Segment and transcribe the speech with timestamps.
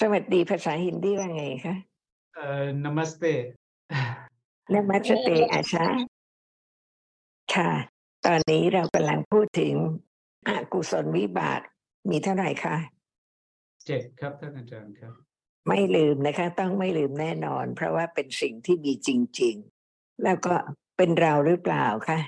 [0.00, 1.74] สวัสดีภาษาฮินดีว่าไงคะ
[2.34, 3.24] เอ่อนมัสเต
[4.72, 5.86] นมัสเตอาชา
[7.54, 7.70] ค่ะ
[8.26, 9.74] ตอนนี้เรากำลังพูดถึง
[10.48, 11.60] อกุศลวิบาก
[12.10, 12.76] มีเท่าไหร่คะ
[13.86, 15.12] เจ็ดครับท่านอาจารย์ครับ
[15.68, 19.10] ไม่ลืมนะคะ ต้องไม่ลืมแน่นอน เพราะว่าเป็นสิ่งที่มีจ
[19.40, 19.54] ริง
[19.88, 20.54] ๆ แล้วก็
[20.96, 22.18] เป็นเราหรือเปล่าคะ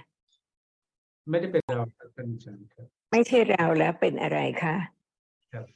[1.31, 4.75] ไม่ได้เป็นเราครับท่านอาจารย์ครับ ไม่ใช่เราแล้วเป็นอะไรคะ
[5.53, 5.67] ครับ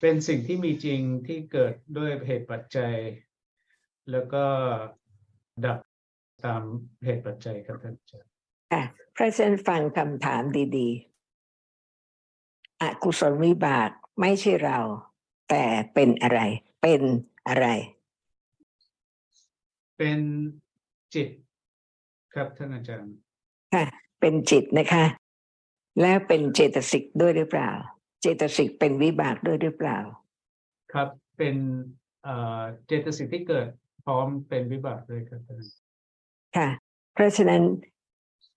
[0.00, 2.94] เป็นสิ่งที่มีจริงที่เกิดด้วยเหตุปัจจัย
[4.10, 4.44] แล้วก็
[5.64, 5.78] ดับ
[6.44, 6.62] ตาม
[7.04, 8.30] เหตุปัจจัยครับท่านอาจารย์
[8.72, 10.42] ค่ะเพราะฉะนั้นฟังคำถาม
[10.76, 14.78] ดีๆ อกุศลวิบากไม่ใช่เรา
[15.50, 15.64] แต่
[15.94, 16.40] เป็นอะไร
[16.82, 17.02] เป็น
[17.48, 17.66] อะไร
[19.98, 20.20] เป็น
[21.14, 21.28] จิต
[22.34, 23.14] ครับท่านอาจารย์
[23.74, 23.84] ค่ะ
[24.20, 25.04] เป็นจิตนะคะ
[26.00, 27.70] แล้วเป็นเจตสิกด้วยหรือเปล่า
[28.24, 29.98] เจตสิกเป็นวิบากด้วยหรือเปล่า
[30.92, 31.56] ครับเป็น
[32.22, 33.68] เอ่อเจตสิกที่เกิด
[34.04, 35.82] พร้อมเป็นวิบากเลยครับท่านอาจารย์
[36.56, 36.68] ค่ะ
[37.14, 37.62] เพราะฉะนั้น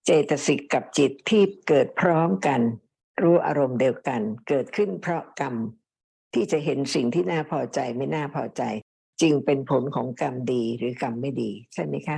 [0.06, 2.62] เจตสิกกับจิตที่เกิดพร้อมกัน
[3.22, 5.56] รู้อารมณ์เดียวกัน เกิดขึ้นเพราะกรรม
[6.34, 8.64] ที่จะเห็นสิ่งที่น่าพอใจไม่น่าพอใจ
[9.22, 12.18] จึงเป็นผลของกรรมดีหรือกรรมไม่ดี ใช่ไหมคะ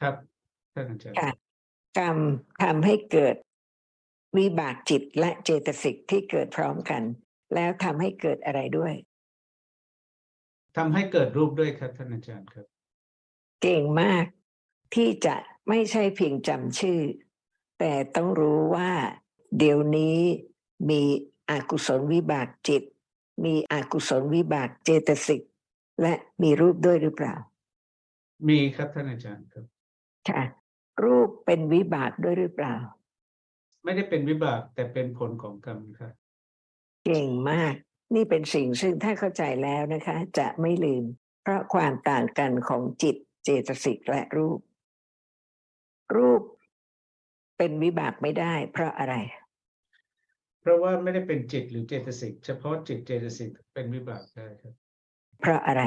[0.00, 0.14] ครับ
[0.74, 1.30] ท่านอาจารย์ค่ะ
[1.98, 2.16] กรรม
[2.62, 3.36] ทำให้เกิด
[4.38, 7.02] วิบากจิตและเจตสิกที่เกิดพร้อมกัน
[7.54, 8.94] แล้วทำให้เกิดอะไรด้วย
[10.76, 12.66] ทำให้เกิดรูปด้วยครับท่านอาจารย์ครับ
[13.62, 14.24] เก่งมาก
[14.94, 15.36] ที่จะ
[15.68, 17.00] ไม่ใช่เพียงจำชื่อ
[17.78, 18.92] แต่ต้องรู้ว่า
[19.58, 20.18] เดี๋ยวนี้
[20.90, 21.02] มี
[21.50, 22.82] อกุศลวิบากจิต
[23.44, 25.42] มีอกุศลวิบากเจตสิก
[26.02, 27.34] และมีรูปด้วยหรือเปล่า
[28.48, 29.64] มีครับท่านอาจารย์ครับ
[30.28, 30.42] ค่ะ
[31.04, 32.76] รูปเป็นวิบากด้วยหรือเปล่า
[33.84, 36.12] ไม่ได้เป็นวิบากแต่เป็นผลของกรรมครับ
[37.06, 37.74] เก่งมาก
[38.14, 41.04] นี่เป็นสิ่งซึ่งถ้าเข้าใจแล้วนะคะ จะไม่ลืม
[41.42, 44.60] เพราะความต่างกันของจิตเจตสิกและรูป
[46.16, 46.42] รูป
[47.58, 49.14] เป็นวิบากไม่ได้ เพราะอะไร
[50.60, 54.74] เพราะว่าไม่ได้เป็นจิตหรือเจตสิกเฉพาะจิตเจตสิกเป็นวิบากได้ครับ
[55.40, 55.82] เพราะอะไร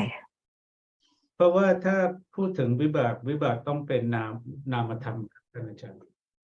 [1.35, 1.95] เพราะว่าถ้า
[2.35, 4.33] พูดถึงวิบากวิบากต้องเป็นนาม
[4.73, 5.99] นามธรรมครับท่านอาจารย์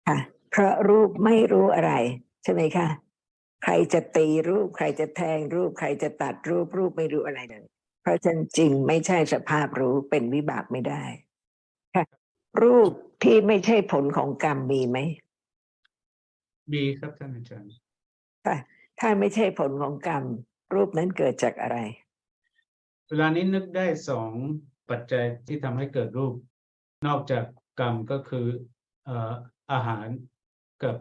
[0.07, 0.17] ค่ะ
[0.51, 1.93] เพราะรูปไม่รู้อะไร
[2.43, 2.87] ใช่ไหมคะ
[3.63, 7.65] ใครจะตีรูป ใครจะแทงรูป ใครจะตัดรูปรูปไม่รู้อะไรเลย
[8.01, 11.03] เพราะฉะนั้นจริงไม่ใช่สภาพรู้เป็นวิบากไม่ได้
[11.95, 12.05] ค่ะ
[12.63, 12.91] รูป
[13.23, 14.97] ที่ไม่ใช่ผลของกรรมมีไหม
[16.73, 17.71] มีครับท่านอาจารย์
[18.45, 18.57] ค่ะ
[18.99, 20.23] ถ้าไม่ใช่ผลของกรรม
[20.73, 21.77] รูปนั้นเกิดจากอะไร
[23.07, 24.31] เวลานี้นึกได้สอง
[24.89, 26.33] ปัจจัยที่ทำให้เกิดรูป
[27.07, 27.43] นอกจาก
[27.79, 28.47] กรรมก็คือ
[29.05, 29.33] เอ่อ
[29.71, 30.07] อาหาร
[30.83, 30.95] กับ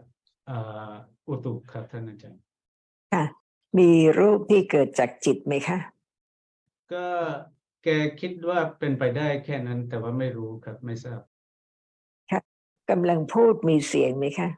[0.45, 0.57] เอ่
[0.89, 0.91] อ
[1.27, 2.41] อุตุครับท่านอาจารย์
[3.13, 3.23] ค่ะ
[3.79, 5.77] มีรูปที่เกิดจากจิตไหมคะ
[6.93, 7.05] ก็
[7.83, 7.87] แก
[8.21, 11.21] คิดว่าเป็นไปได้แค่นั้นแต่ว่าไม่รู้ครับไม่ทราบ
[12.89, 14.49] กำลังพูดมีเสียงไหมคะ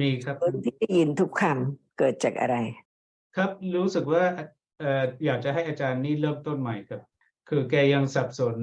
[0.00, 2.56] มีครับคนที่ได้ยินทุกคำเกิดจากอะไร
[3.36, 4.24] ครับรู้สึกว่า
[4.78, 7.02] เอ่ออยากจะให้อาจารย์นี่เริ่มต้นใหม่ครับ
[7.48, 8.56] คือแกยังสับสน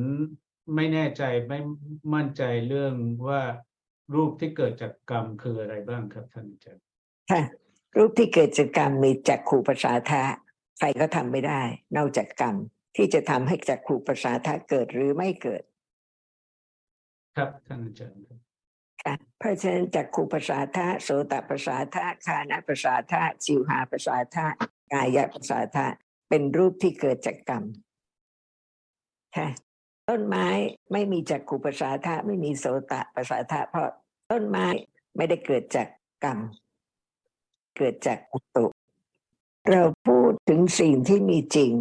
[0.76, 1.60] ไม่แน่ใจไม่
[2.14, 2.94] มั่นใจเรื่อง
[3.28, 3.42] ว่า
[4.14, 6.84] รูปที่เกิดจากกรรมคืออะไรบ้างครับท่านอาจารย์
[7.32, 7.42] ค่ะ
[7.98, 10.24] รูปที่เกิดจากกรรมมีจักขู่ประสาทะ
[10.78, 11.62] ใครก็ทำไม่ได้
[11.98, 12.56] นอกจากกรรม
[12.96, 15.64] ที่จะทำให้จักขู่ประสาทะเกิดหรือไม่เกิด
[17.36, 18.40] ครับท่านอาจารย์ครับ
[19.04, 24.46] ค่ะเพราะฉะนั้นจักขู่ประสาทะโสตประสาทะคานะประสาทะจิวหาประสาทะ
[24.94, 25.86] กายประสาทะ
[26.30, 27.64] เป็นรูปที่เกิดจากกรรม
[29.38, 29.48] ค่ะ
[30.10, 30.48] ต้นไม้
[30.92, 33.90] ไม่มีจักขุประสาทะไม่มีโสตประสาทะเพราะ
[34.32, 34.66] ต้นไม้
[35.16, 35.88] ไม่ได้เกิดจาก
[36.24, 36.40] กรรม
[37.78, 38.66] เกิดจากอุตุ
[39.72, 41.72] เราพูดถึงสิ่งที่มีจริง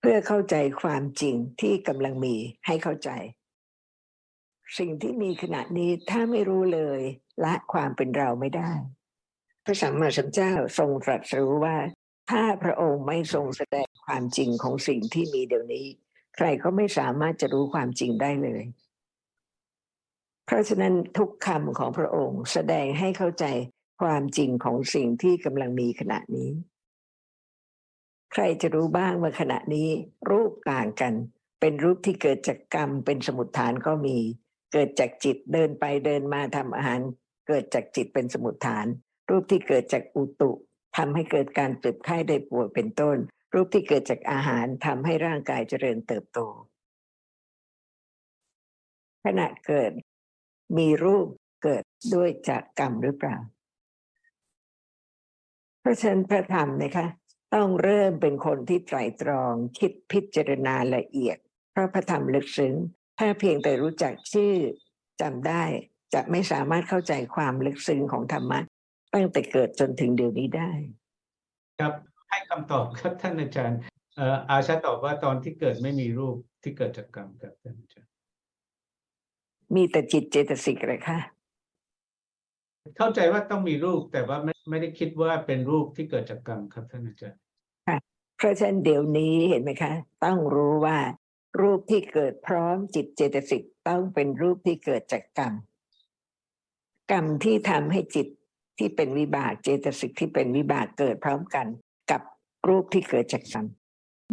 [0.00, 2.34] เพื่อเข้าใจความจริงที่กำลังมี
[2.66, 3.10] ให้เข้าใจ
[4.78, 7.00] สิ่งที่มีขณะนี้ถ้าไม่รู้เลย
[7.44, 8.70] ละความเป็นเราไม่ได้
[9.64, 11.76] พระสัมมาสัมพุทธเจ้าทรงตรัสรู้ว่า
[12.30, 15.86] ถ้าพระองค์ไม่ทรงแสดงความจริงของสิ่งที่มีเดี๋ยวนี้
[16.36, 18.62] ใครก็ไม่สามารถจะรู้ความจริงได้เลย
[20.46, 23.44] เพราะฉะนั้นทุกคำของพระองค์แสดงให้เข้าใจ
[24.02, 26.50] ความจริงของสิ่งที่กำลังมีขณะนี้
[28.32, 29.88] ใครจะรู้บ้างว่าขณะนี้
[30.30, 31.14] รูปต่างกัน
[31.60, 34.18] เป็นรูปที่เกิดจากกรรม เป็นสมุดฐานก็มี
[34.72, 37.00] เกิดจากจิตเดินไปเดินมาทำอาหาร
[37.48, 38.86] เกิดจากจิตเป็นสมุดฐาน
[39.30, 40.50] รูปที่เกิดจากอุตุ
[40.96, 43.16] ทำให้เกิดการเจ็บไข้ได้ป่วยเป็นต้น
[43.54, 46.40] รูปที่เกิดจากอาหารทำให้ร่างกายเจริญเติบโต
[49.24, 49.92] ขณะเกิด
[50.78, 51.26] มีรูป
[51.62, 51.84] เกิด
[52.14, 53.36] ด้วยจากกรรมหรือเปล่า
[55.80, 57.06] เพราะฉะนั้นพระธรรมนะคะ
[57.54, 61.38] ต้องเริ่มเป็นคนที่ไตรตรองคิดพิจารณาละเอียด
[61.72, 62.74] เพราะพระธรรมลึกซึ้ง
[63.18, 64.54] ถ้าเพียงแต่รู้จักชื่อ
[65.20, 65.62] จำได้
[66.14, 68.60] จะไม่สามารถเข้าใจความลึกซึ้งของธรรมะ
[69.14, 70.72] ตั้งแต่เกิดจนถึงเดี๋ยวนี้ได้
[71.80, 71.94] ครับ
[72.32, 73.78] ให้คำตอบครับท่านอาจารย์
[74.16, 78.10] เอ่ออาชาตอบว่าตอนที่เกิดไม่มีรูปที่เกิดจากกรรมครับท่านอาจารย์
[79.74, 81.18] มีแต่จิตเจตสิกเลยค่ะ
[82.96, 87.40] เข้าใจว่าต้องมีรูปแต่ว่าไม่ไม่ได้คิดว่าเป็นรูปที่เกิดจากกรรมครับท่านอาจารย์
[88.36, 89.92] เพราะฉะนั้นเดี๋ยวนี้เห็นไหมคะ
[90.24, 90.98] ต้องรู้ว่า
[91.60, 95.52] รูปที่เกิดพร้อมจิตเจตสิกต้องเป็นรูปที่เกิดจากกรรม
[97.12, 98.26] กรรมที่ทำให้จิต
[98.78, 101.91] ที่เป็นวิบากเจตสิกที่เป็นวิบากเกิดพร้อมกันกับ
[102.68, 103.66] รูปที่เกิดจากกรรม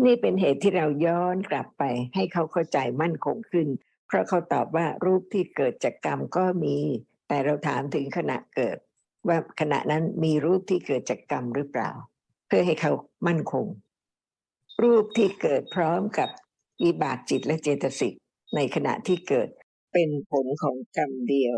[0.06, 1.84] นี่เป็นเหตุที่เราย้อนกลับไป
[2.16, 3.68] ให้เขาเข้าใจมั่นคงขึ้น
[4.08, 6.78] เพราะเขาตอบว่ารูปที่เกิดจากกรรมก็มี
[7.28, 8.78] แต่เราถามถึงขณะเกิด
[9.28, 11.92] ว่าขณะนั้นมีรูปที่เกิดจากกรรมหรือเปล่า
[12.48, 12.92] เพื่อให้เขา
[13.28, 13.66] มั่นคง
[14.84, 16.30] รูปที่เกิดพร้อมกับ
[16.84, 18.14] วิบากจิตและเจตสิก
[18.56, 19.50] ในขณะที่เกิด
[19.94, 21.56] เป็นผลของกรรมเดียว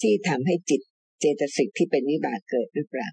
[0.00, 0.80] ที่ทำให้จิต
[1.20, 3.08] เจตสิกที่เป็นวิบากเกิดหรือเปล่า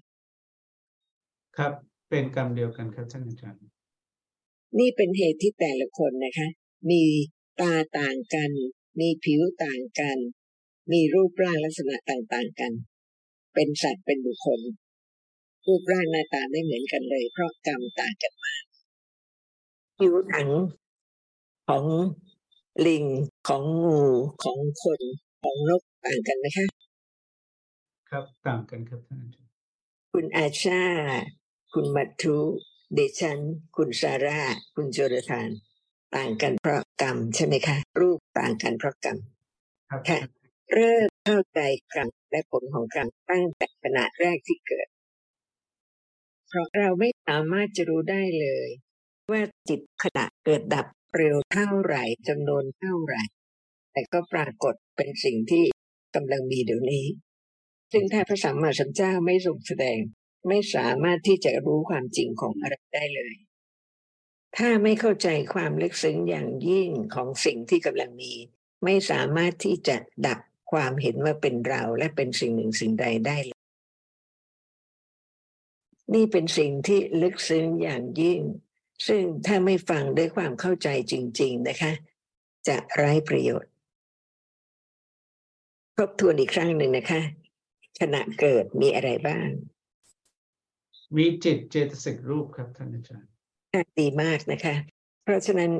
[1.58, 1.72] ครับ
[2.12, 3.60] เป็นกรรมเดียวกันครับท่านอาจารย์
[4.78, 6.48] นี่เป็นเหตุที่แต่ละคนนะคะ
[6.90, 7.02] มี
[7.60, 8.50] ตาต่างกัน
[9.00, 10.18] มีผิวต่างกัน
[10.92, 12.72] มีรูปร่างลักษณะต่างๆกัน
[13.54, 14.60] เป็นสัตว์เป็นบุคคล
[15.66, 18.54] รูปร่างหน้าตาไม่เหมือนกันเลย เพราะกรรมต่างกันมา
[19.98, 20.48] ผิวหนัง
[21.68, 21.84] ของ
[22.86, 23.04] ลิง
[23.48, 24.00] ของงู
[24.44, 25.00] ของคน
[25.42, 26.66] ของนกต่างกันไหมคะ
[28.10, 29.50] ครับต่างกันครับท่านอาจารย์
[30.12, 30.82] คุณอาชา
[31.74, 32.36] คุณมัทุ
[32.94, 33.38] เดชัน
[33.76, 34.40] คุณซาร่า
[34.74, 35.48] คุณโจรธาน
[36.14, 39.18] ต่างกันเพราะกรรมใช่ไหมคะ รูปต่างกันเพราะกรรม
[39.90, 40.20] ครับค่ะ
[40.72, 41.60] เริ่มเข้าใจ
[41.94, 44.86] กรรมและผลของกรรมตั้งแต่ขณะแรกที่เกิด
[46.48, 48.68] เพราะเราไม่สามารถจะรู้ได้เลย
[49.30, 50.86] ว่าจิตขณะเกิดดับ
[51.16, 53.22] เร็วเท่าไหร่จำนวนเท่าไหร่
[53.92, 55.64] แต่ก็ปรากฏเป็นสิ่งที่
[56.14, 57.06] กำลังมีเดี๋ยวนี้
[57.92, 59.98] ซึ่งถ้าพระสัมมาสัมพุทธเจ้าไม่ทรงแสดง
[60.48, 63.34] ไม่สามารถที่จะรู้ความจริงของอะไรได้เลย
[64.56, 68.32] ถ้าไม่เข้าใจความลึกซึ้งอย่างยิ่งของสิ่งที่กำลังมี
[68.84, 69.96] ไม่สามารถที่จะ
[70.26, 70.38] ดับ
[70.72, 73.60] ความเห็นว่าเป็นเราและเป็นสิ่งหนึ่งสิ่งใดได้เลย
[76.14, 78.40] นี่เป็นสิ่งที่ลึกซึ้งอย่างยิ่ง
[79.06, 81.92] ซึ่งถ้าไม่ฟังด้วยความเข้าใจจริง ๆนะคะ
[82.68, 83.72] จะไร้ประโยชน์
[85.96, 87.22] ทบทวนอีกครั้งหนึ่งนะคะ
[88.00, 89.48] ขณะเกิดมีอะไรบ้าง
[91.16, 93.30] มีจิตเจตสิกรูปครับท่านอาจารย์
[94.00, 94.74] ดีมากนะคะ
[95.22, 95.72] เพราะฉะนั้น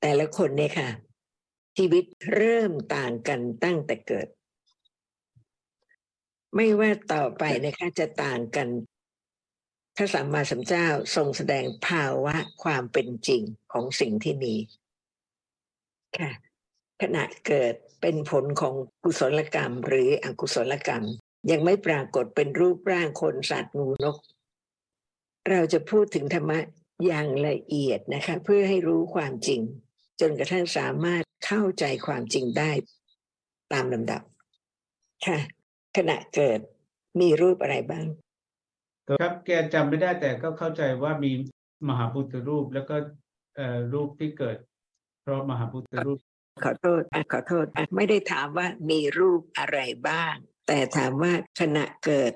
[0.00, 0.88] แต่ละคนเนี่ยค่ะ
[1.76, 4.28] ชีวิตเริ่มต่างกันตั้งแต่เกิด
[6.54, 8.68] ไม่ว่าต่อไปนะคะจะต่างกัน
[9.96, 14.54] พระสัมมาสัมพุทธเจ้าทรงแสดงภาวะความเป็นจริงของสิ่งที่มี
[16.18, 16.30] ค่ะ
[17.02, 18.74] ขณะเกิดเป็นผลของ
[19.04, 21.04] กุศลกรรมหรืออกุศลกรรม
[21.50, 24.16] ยังไม่ปรากฏเป็นรูปร่างคนสัตว์งูนก
[25.50, 26.58] เราจะพูดถึงธรรมะ
[27.06, 29.60] อย่างละเอียดนะคะ เพื่อให้รู้ความจริง
[30.20, 32.70] จนกระทั่งสามารถเข้าใจความจริงได้
[33.72, 34.22] ตามลำดับ
[35.26, 35.38] ค่ะ
[35.96, 36.60] ขณะเกิด
[37.20, 38.06] มีรูปอะไรบ้าง
[39.08, 41.32] ครับแกจำไม่ได้แต่ก็เข้าใจว่ามี
[41.88, 42.96] มหาพุทธรูปแล้วก็
[43.56, 44.56] เอ่อรูปที่เกิด
[45.22, 46.18] เพราะมหาพุทธรูป
[46.64, 49.78] ขอโทษอะขอโทษอะไม่ได้ถามว่ามีรูปอะไร
[50.08, 50.34] บ้าง
[50.66, 52.32] แต่ถามว่าขณะเกิด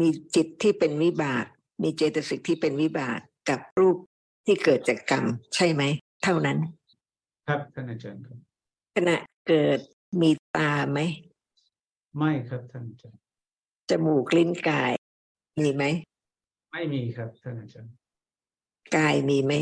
[0.00, 1.46] มีจิตที่เป็นวิบาก
[1.82, 3.96] มีเจตสิกที่เป็นวิบากกับรูป
[4.46, 5.82] ที่เกิดจากกรรม ใช่ไหม
[6.24, 6.58] เท่านั้น
[7.46, 8.38] ครับท่านอาจารย์ครับ
[8.94, 9.16] ขณะ
[9.48, 9.78] เกิด
[10.20, 11.00] มีตาไหม
[12.18, 13.20] ไม่ครับท่านอาจารย์
[13.90, 14.92] จมูกลิ้นกาย
[15.60, 15.84] มีไหม
[16.72, 17.92] ไม่มีครับท่านอาจารย์
[18.96, 19.52] กายมีไหม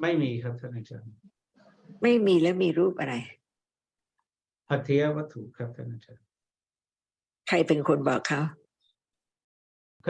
[0.00, 1.10] ไม่มีครับท่านอาจารย์
[2.02, 3.14] ไม่มีแล้วมีรูปอะไร
[4.68, 6.24] พัทยวัตถุครับท่านอาจารย์
[7.48, 8.59] ใครเป็นคนบอกเขาเค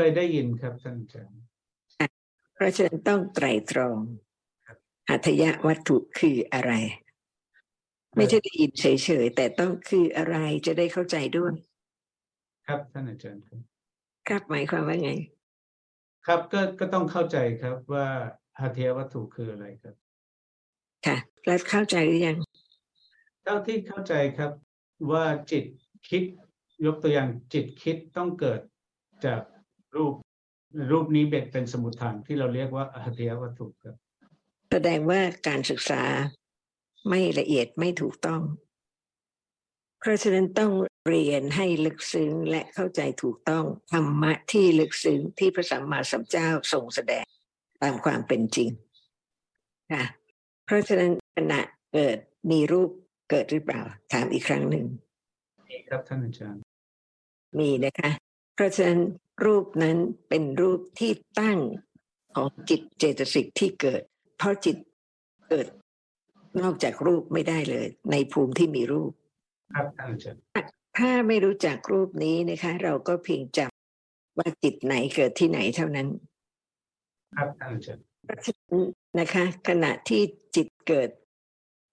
[0.07, 1.39] ยได้ยินครับท่านอาจารย์
[2.55, 3.99] เพราะฉะนั้นต้องไตรตรอง
[4.67, 4.77] ครับ
[5.09, 6.73] หัตถยวัตถุคืออะไร
[8.17, 11.53] ไม่ใช่ได้ยินเฉยๆแต่ต้องคืออะไรจะได้เข้าใจด้วย
[12.67, 13.61] ครับท่านอาจารย์ครับ
[14.29, 15.13] ครับหมายความว่าไง
[16.27, 18.07] ครับก็ก็ต้องเข้าใจครับว่า
[18.57, 19.95] พัทยวัตถุคืออะไรครับ
[21.07, 21.17] ค่ะ
[21.47, 22.37] แล้วเข้าใจหรือยัง
[23.45, 24.53] เท่าที่เข้าใจครับ
[25.13, 25.65] ว่าจิต
[26.09, 26.23] คิด
[26.87, 28.61] ยกตัวอย่างจิตคิดต้องเกิด
[29.25, 29.43] จาก
[29.97, 30.15] รูป
[30.91, 33.95] รูปนี้เป็นเป็นสมุทฐานที่เราเรียกว่าอธิยวัตถุครับ
[34.71, 36.03] แสดงว่าการศึกษา
[37.09, 38.43] ไม่ละเอียดไม่ถูกต้อง
[40.01, 40.73] เพราะฉะนั้นต้อง
[41.09, 47.25] เรียนให้ลึกซึ้งและเข้าใจถูกต้องธรรมะที่ลึกซึ้งที่พระสัมมาสัมพุทธเจ้าทรงแสดง
[47.83, 48.71] ตามความเป็นจริง
[49.93, 50.05] ค่ะ
[50.67, 51.61] เพราะฉะนั้นขณะ
[51.93, 52.19] เกิด
[52.51, 52.91] มีรูป
[53.31, 53.83] เกิดหรือเปล่า
[54.13, 54.87] ถามอีกครั้งหนึ่ง
[55.69, 56.61] มีครับท่านอาจารย์
[57.59, 58.11] มีนะคะ
[58.55, 59.01] เพราะฉะนั้น
[59.45, 59.97] รูปนั้น
[60.29, 61.59] เป็นรูปที่ตั้ง
[62.35, 64.03] ของจิตเจตสิกที่เกิด
[64.39, 64.77] เพราะจิต
[65.49, 65.67] เกิด
[66.61, 69.13] นอกจากรูปไม่ได้เลย ในภูมิที่มีรูป
[69.75, 70.41] ครับท่านอาจารย์
[70.99, 73.71] ถ้าไม่รู้จักรูปนี้นะคะ เราก็เพียงจับ
[74.39, 76.09] ว่าจิตไหนเกิดที่ไหนเท่านั้น
[77.37, 78.83] ครับท่านอาจารย์เพราะฉะนั้น
[79.19, 80.23] นะคะ ขณะที่
[80.57, 81.11] จิตเกิด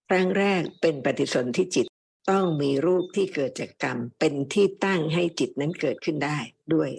[0.10, 1.86] ครั้งแรกเป็นปฏิสนธิจิต
[2.32, 6.38] ต้องมีรูปที่เกิดจากกรรม เป็นที่ตั้งให้จิตนั้นเกิดขึ้นได้
[6.74, 6.90] ด้วย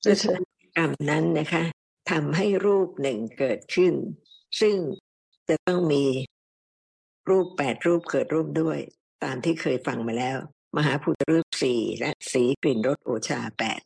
[0.00, 0.44] เพราะฉะนั้น
[0.76, 1.64] กรรมนั้นนะคะ
[2.10, 3.94] ทำให้รูปหนึ่งเกิดขึ้น
[4.60, 4.76] ซึ่ง
[5.48, 6.04] จะต้องมี
[7.28, 8.78] รูปแปดรูปเกิดร่วมด้วย
[9.24, 10.38] ตามที่เคยฟังมาแล้ว
[10.76, 13.80] มหาพุทธรูปสี่และสีกลิ่นรสโอชาแปด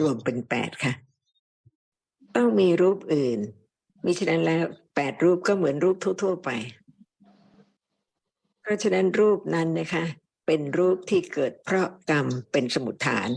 [0.00, 0.92] รวมเป็นแปดค่ะ
[2.36, 3.38] ต้องมีรูปอื่น
[4.04, 4.64] มิฉะนั้นแล้ว
[4.96, 6.50] แปดรูปก็เหมือนรูปทั่ว ๆ ไป
[8.62, 10.04] เพราะฉะนั้นรูปนั้นนะคะ
[10.46, 13.28] เป็นรูปที่เกิดเพราะกรรมเป็นสมุทฐาน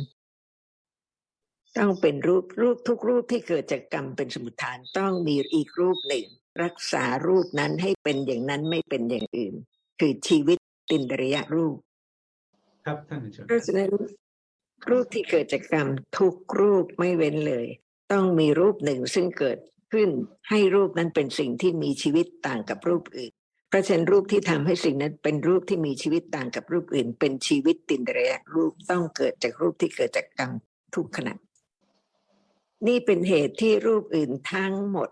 [1.78, 6.26] ต้องเป็นรูปรูปทุกรูปที่เกิดจากกรรมเป็นสมุทฐานต้องมีอีกรูปหนึ่ง
[6.64, 9.54] รักษารูปนั้นให้เป็นอย่างนั้นไม่เป็นอย่างอื่น
[10.00, 10.58] คือชีวิต
[10.90, 11.76] ตินระยะรูป
[12.86, 13.90] ครับท่านอาจารย์เพราะฉะนั้น
[14.90, 15.88] รูปที่เกิดจากกรรม
[16.18, 17.66] ทุกรูปไม่เว้นเลย
[18.12, 19.58] ต้องมีรูปหนึ่งซึ่งเกิด
[19.94, 20.10] ขึ้น
[20.50, 23.32] ให้รูปนั้นเป็นสิ่งที่มีชีวิตต่างกับรูปอื่น
[23.70, 30.52] เพราะฉะนั้นรูปที่ทำให้สิ่งนั้นเป็นรูปที่มีชีวิตต่างกับรูปอื่น เป็นชีวิตตินระยะรูปต้องเกิดจากรูปที่เกิดจากกรรม
[30.96, 31.34] ทุกขณะ
[32.88, 35.10] นี่เป็นเหตุที่รูปอื่นทั้งหมด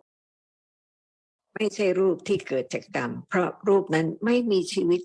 [1.56, 5.02] ไม่ใช่รูปที่เกิดจากกรรม เพราะรูปนั้นไม่มีชีวิต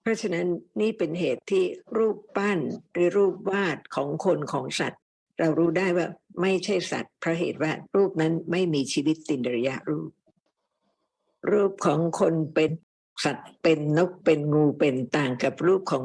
[0.00, 0.46] เพราะฉะนั้น
[0.80, 1.64] นี่เป็นเหตุที่
[1.98, 2.58] รูปปั้น
[2.92, 5.00] หรือรูปวาดของคนของสัตว์
[5.38, 6.06] เรารู้ได้ว่า
[6.40, 10.10] ไม่ใช่สัตว์เพราะเหตุว่ารูปนั้นไม่มีชีวิตตินระยะรูป
[11.50, 12.70] รูปของคนเป็น
[13.24, 16.04] สัตว์เป็นนกเป็นงูเป็นต่างกับรูปของ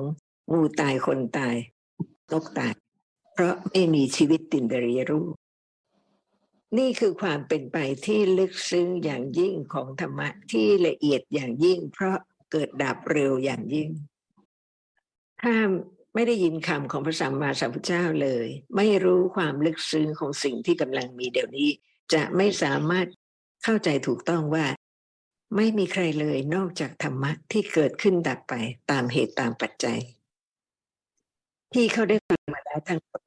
[0.54, 1.56] งูตายคนตาย
[2.32, 2.74] นกตาย
[3.40, 5.34] เพราะไม่มีชีวิตตินเระยรูป
[6.78, 12.18] นี่คือความเป็นไปที่ลึกซึ้งอย่างยิ่งของธรรมะที่ละเอียดอย่างยิ่ง เพราะ
[12.52, 13.90] เกิดดับเร็วอย่างยิ่ง
[15.42, 15.56] ถ้า
[16.14, 21.70] ไม่ได้ยินคำของพระสัมมาสัมพุทธเจ้าเลย ไม่รู้ความลึกซึ้งของสิ่งที่กำลังมีเดี๋ยวนี้
[22.14, 23.08] จะไม่สามารถ
[23.64, 24.66] เข้าใจถูกต้องว่า
[25.56, 28.54] ไม่มีใครเลยนอกจากธรรมะที่เกิดขึ้นดับไป
[28.92, 30.00] ตามเหตุตามปัจจัย
[31.74, 33.22] ที่เขาได้ฟังมาแล้วทั้งหมด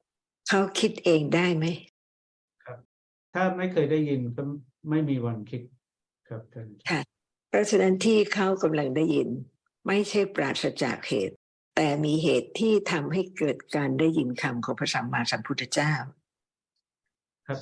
[0.49, 1.65] เขาคิดเองได้ไหม
[3.33, 4.43] ถ้าไม่เคยได้ยินก็
[4.89, 5.61] ไม่มีวันคิด
[6.27, 7.01] ครับท่านอาจารย์ค่ะ
[7.49, 9.29] เพราะฉะนั้นที่เขากำลังได้ยิน
[9.87, 11.35] ไม่ใช่ปราศจากเหตุ
[11.75, 15.93] แต่มีเหตุที่ทำให้เกิดการได้ยินคำของพระสัมมาสัมพุทธเจ้า
[17.47, 17.59] ครับ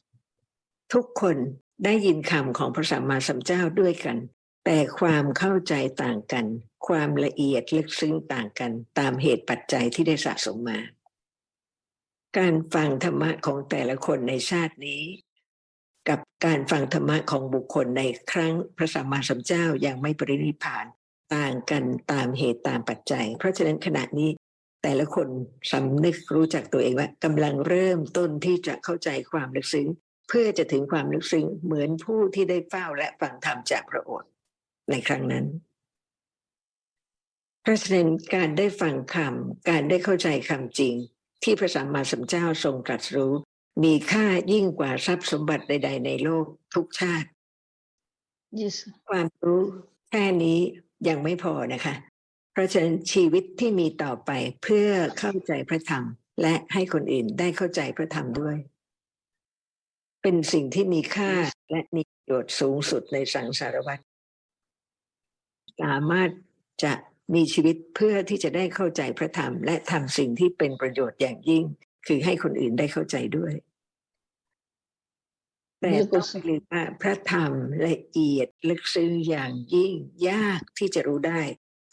[0.94, 1.38] ทุกคน
[1.86, 4.18] ได้ยินคำของพระสัมมาสัมพุทธเจ้าด้วยกัน
[4.66, 6.46] แต่ความเข้าใจต่างกัน
[6.88, 10.80] ความละเอียดลึกซึ้งต่างกัน ตามเหตุปัจจัยที่ได้สะสมมา
[12.38, 15.04] การฟังธรรมะของแต่ละคนในชาตินี้
[16.10, 20.86] กับการฟังธรรมะของบุคคลในครั้งพระสัมมาสัมพุทธเจ้ายังไม่ปรินิพาน
[21.36, 24.30] ต่างกันตามเหตุตามปัจจัย เพราะฉะนั้นขณะนี้
[24.84, 25.28] แต่ละคน
[25.72, 29.88] สำนึกรู้จักตัวเองว่ากำลังเริ่มต้นที่จะเข้าใจความลึกซึ้ง
[30.30, 34.30] เพื่อจะถึงความลึกซึ้งเหมือนผู้ที่ได้เฝ้าและฟังธรรมจากพระโอษฐ์
[34.90, 35.46] ในครั้งนั้น
[37.62, 40.96] เพราะฉะนั้นการได้ฟังคำการได้เข้าใจคำจริง
[41.44, 43.34] ที่พระสัมมาสัมพุทธเจ้าทรงตรัสรู้
[43.84, 47.30] มีค่ายิ่งกว่าทรัพย์สมบัติใด ๆ ในโลกทุกชาติ
[48.62, 48.76] Yes.
[49.10, 49.64] ความรู้
[50.10, 50.60] แค่นี้
[51.08, 51.96] ยังไม่พอนะคะ
[52.52, 54.32] เพราะฉะนั้นชีวิตที่มีต่อไป
[54.64, 56.04] เพื่อเข้าใจพระธรรม
[56.42, 58.58] และให้คนอื่นได้เข้าใจพระธรรมด้วย
[60.22, 61.32] เป็นสิ่งที่มีค่า
[61.72, 64.00] และมีประโยชน์สูงสุดในสังสารวัฏ
[65.82, 66.30] สามารถ
[66.84, 66.94] จะ
[67.34, 71.64] มีชีวิตเพื่อที่จะได้เข้าใจพระธรรม และทำสิ่งที่เป็นประโยชน์อย่างยิ่ง
[72.08, 73.54] คือให้คนอื่นได้เข้าใจด้วย
[75.82, 77.52] แต่ต้องไม่ลืมว่าพระธรรม
[77.88, 79.94] ละเอียดลึกซึ้งอย่างยิ่ง
[80.30, 81.42] ยากที่จะรู้ได้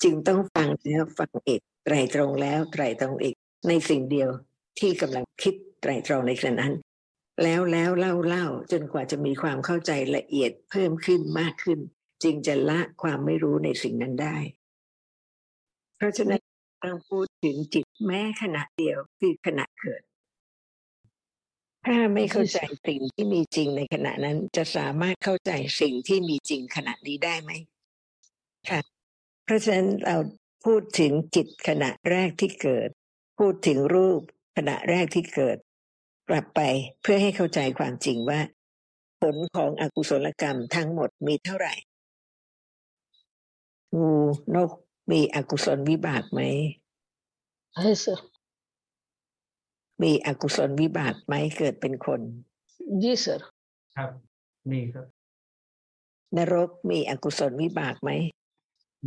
[0.02, 3.34] จึงต้องฟังแล้วฟังอีกไตรตรงแล้วไตรตรงอีก
[3.68, 4.30] ในสิ่งเดียว
[4.80, 6.74] ที่กำลังคิดไตรตรองในขณะนั้น
[7.42, 11.78] แล้วแล้วเล่าเล่าจนกว่าจะมีความเข้าใจละเอียดเพิ่มขึ้นมากขึ้น
[12.22, 14.36] จึงจะละความไม่รู้ในสิ่งนั้นได้
[15.96, 16.40] เพราะฉะนั้น
[16.82, 20.02] ต้องพูดถึงจิตแม้ขณะเดียวคือขณะเกิด
[21.86, 27.50] ถ้าไม่เข้าใจสิ่งที่มีจริงในขณะนั้นจะสามารถเข้าใจสิ่งที่มีจริงขณะนี้ได้ไหม
[28.70, 28.80] ค่ะ
[29.44, 30.16] เพราะฉะนั้นเรา
[30.66, 32.88] พูดถึงจิตขณะแรกที่เกิด
[33.38, 34.20] พูดถึงรูป
[34.56, 35.56] ขณะแรกที่เกิด
[36.28, 36.60] กลับไป
[37.02, 38.40] เพื่อให้เข้าใจความจริงว่า
[39.22, 41.74] ผลของอกุศลกรรมทั้งหมดมีเท่าไหร่
[43.96, 44.12] งู
[44.54, 44.70] นก
[45.10, 46.40] มีอกุศลวิบากไหม
[47.74, 48.14] ใช่สิ
[50.02, 52.20] มีอกุศลวิบากไหมเกิดเป็นคน
[53.02, 53.34] ยี่สิ
[53.96, 54.10] ครับ
[54.70, 55.06] มีครับ
[56.36, 58.10] นรกมีอกุศลวิบากไหม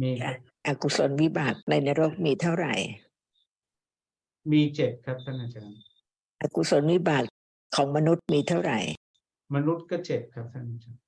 [0.01, 0.35] มีครับ
[0.67, 2.73] อกุศลวิบากในนรกมีเท่าไหร่
[4.51, 5.77] มีเจ็ดครับท่านอาจารย์
[6.41, 7.23] อกุศลวิบาก
[7.75, 8.79] ของมนุษย์มีเท่าไหร่
[9.55, 10.99] มนุษย์ก็เจ็ดครับท่านอาจารย์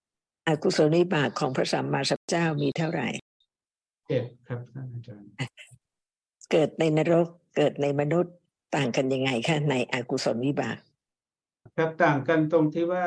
[0.47, 3.07] อกุศลวิบากของพระสัมมาสัมพุทธเจ้ามีเท่าไหร่
[4.11, 5.29] เจ็ดครับท่านอาจารย์
[6.51, 8.33] เกิดในนรกเกิดในมนุษย์
[8.75, 10.77] ต่างกันยังไงคะในอกุศลวิบาก
[11.77, 13.05] ครับต่างกันตรงที่ว่า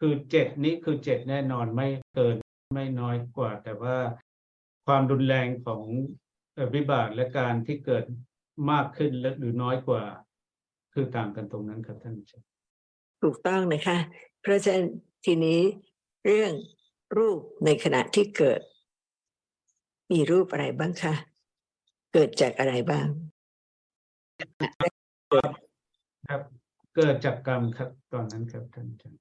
[0.00, 2.36] คือเจ็ดนี้คือเจ็ดแน่นอนไม่เกิน
[2.74, 3.96] ไม่น้อยกว่า แต่ว่า
[4.86, 5.82] ความรุนแรงของ
[6.54, 8.04] เอ่อวิบากและการที่เกิด
[8.70, 10.02] มากขึ้นและหรือน้อยกว่า
[10.92, 12.48] คือต่างกันตรงนั้นครับท่านอาจารย์
[13.22, 13.98] ถูกต้องนะคะ
[14.42, 14.86] เพราะฉะนั้น
[15.24, 15.60] ทีนี้
[16.24, 16.52] เรื่อง
[17.16, 18.60] รูปในขณะที่เกิด
[20.12, 21.14] มีรูปอะไรบ้างคะ
[22.12, 23.06] เกิดจากอะไรบ้าง
[26.28, 26.42] ครับ
[26.96, 29.18] เกิดจากกรรมครับ ตอนนั้นครับท่านอาจารย์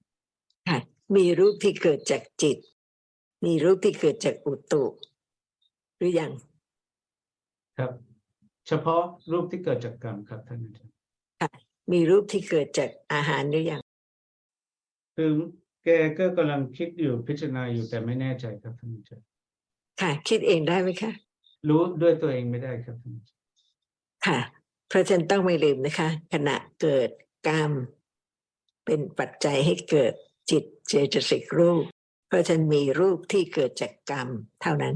[0.67, 0.77] ค่ะ
[1.15, 2.57] มีรูปที่เกิดจากจิต
[3.45, 4.83] มีรูปที่เกิดจากอุตุ
[5.97, 6.31] หรือยัง
[7.77, 7.91] ครับ
[8.67, 10.93] เฉพาะรูปที่เกิดจากกรรมครับท่านอาจารย์
[11.91, 13.81] มีรูปที่เกิดจากอาหารหรือยัง
[15.15, 15.31] คือ
[15.83, 19.30] แกก็กำลังคิดอยู่พิจารณาอยู่แต่ไม่แน่ใจครับท่านอาจารย์
[20.01, 21.11] ค่ะ คิดเองได้ไหมคะ
[21.69, 24.39] รู้ด้วยตัวเองไม่ได้ครับท่านอาจารย์ค่ะ
[24.89, 27.09] เพราะฉะนั้นต้องไม่ลืมนะคะ ขณะเกิด
[27.47, 27.71] กรรม
[28.85, 30.13] เป็นปัจจัยให้เกิด
[30.51, 31.83] จิตเจตสิกรูป
[32.27, 34.27] เพราะฉะนั้นมีรูปที่เกิดจากกรรม
[34.61, 34.95] เท่านั้น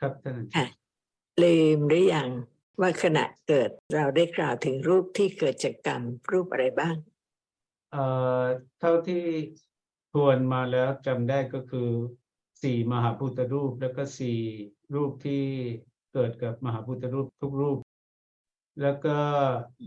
[0.00, 0.66] ครับท่านอาจารย์ค่ะ
[1.42, 2.30] ลืมหรือยัง
[2.80, 6.96] ว่าขณะเกิดเราได้กล่าวถึงรูปที่เกิดจากกรรมรูปอะไรบ้าง
[7.92, 8.04] เอ่
[8.40, 8.42] อ
[8.80, 9.24] เท่าที่
[10.12, 11.88] ทวนมาแล้วจำได้ก็คือ
[12.66, 14.38] สี่มหาพุทธรูป แล้วก็สี่
[14.94, 15.42] รูปที่
[16.12, 17.78] เกิดกับมหาพุทธรูปทุกรูป
[18.80, 19.16] แล้วก็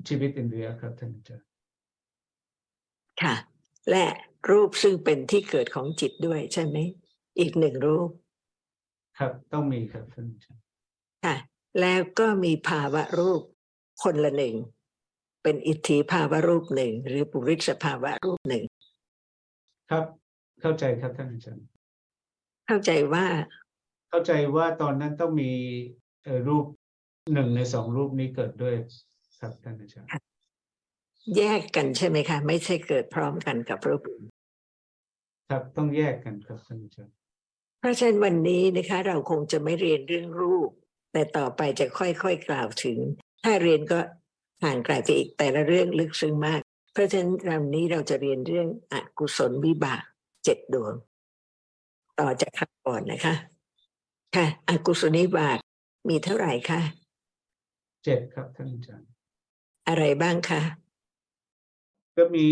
[0.07, 1.47] ชีวิตอินเดียครับท่านอาจารย์
[3.21, 3.35] ค่ะ
[3.89, 4.05] และ
[4.51, 6.77] รูปซึ่งเป็นที่เกิดของจิตด้วยใช่ไหม
[7.39, 8.09] อีกหนึ่งรูป
[9.19, 10.63] ครับต้องมีครับท่านอาจารย์
[11.25, 11.35] ค่ะ
[11.81, 13.41] แล้วก็มีภาวะรูป
[14.03, 14.55] คนละหนึ่ง
[15.43, 18.63] เป็นอิทธิภาวะรูปหนึ่ง หรือปุริสภาวะรูปหนึ่ง
[19.89, 20.05] ครับ
[20.61, 21.78] เข้าใจครับท่านอาจารย์
[22.71, 23.25] เข้าใจว่า
[24.09, 25.51] เข้าใจว่าตอนนั้นต้องมี
[26.23, 26.65] เอ่อรูป
[27.33, 28.75] หนึ่งในสองรูปนี้เกิดด้วย
[29.39, 30.09] ครับท่านอาจารย์
[31.37, 34.23] แยกกันใช่ไหมคะ ไม่ใช่เกิดพร้อมกันกับรูปอื่น
[35.49, 37.15] ครับต้องแยกกันครับท่านอาจารย์
[37.79, 40.69] เพราะฉะนั้นวันนี้นะคะ เราคงจะไม่เรียนเรื่องรูป
[41.13, 42.97] แต่ต่อไปจะค่อยๆกล่าวถึง
[43.43, 43.99] ถ้าเรียนก็
[44.63, 46.61] ห่างไกลไปอีกแต่ละเรื่องลึกซึ้งมาก
[46.93, 50.03] เพราะฉะนั้นวันนี้เราจะเรียนเรื่องอกุศลวิบาก
[50.43, 50.93] เจ็ดดวง
[52.19, 53.35] ต่อจากครั้งก่อนนะคะ
[54.35, 55.57] ค่ะอกุศลวิบาก
[56.09, 56.81] มีเท่าไหร่คะ
[58.03, 59.09] เจ็ดครับท่านอาจารย์
[59.87, 60.61] อะไรบ้างคะ
[62.17, 62.47] ก็มี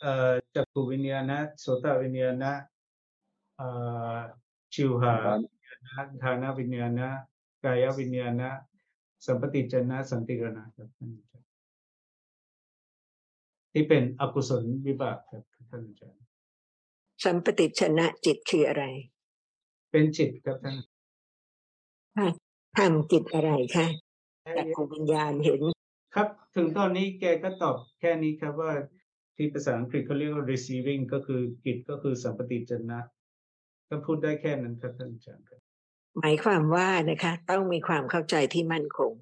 [0.00, 2.44] เอ่อจักรวิญญาณโสตวิญญาณ
[3.56, 3.68] เอ่
[4.14, 4.16] อ
[4.74, 7.00] ชิวหาวิญญาณฐานะวิญญาณ
[7.64, 8.42] กายวิญญาณ
[9.26, 11.48] สัมปติจนะสันติรณะครับท่านอาจารย์
[13.72, 16.20] ที่เป็นอกุศลวิบากครับท่านอาจารย์
[17.24, 18.84] สัมปติชนะจิตคืออะไร
[19.90, 20.76] เป็นจิตครับท่าน
[22.78, 23.86] ทำกิจอะไรคะ
[24.56, 25.60] จากขวิญญาณเห็น
[26.14, 28.72] ครับ ถึงตอนนี้แกก็ตอบแค่นี้ครับว่า
[29.36, 33.00] ที่ภาษาอังกฤษเขาเรียกว่า receiving ก็คือกิจก็คือสัมปติจนะ
[33.88, 35.60] ก็พูดได้แค่นั้นครับท่านอาจารย์ครับ
[36.18, 39.12] หมายความว่านะคะ ต้องมีความเข้าใจที่มั่นคง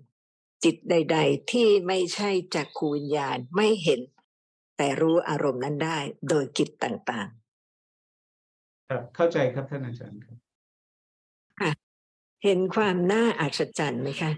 [0.64, 4.00] จิตใด ๆ ที่ไม่ใช่จากขูวิญญาณไม่เห็น
[4.76, 7.28] แต่รู้อารมณ์นั้นได้โดยกิจต่าง
[8.88, 14.33] ครับเข้าใจครับท่านอาจารย์ครับๆเห็นความน่าอัศจรรย์ไหมคะ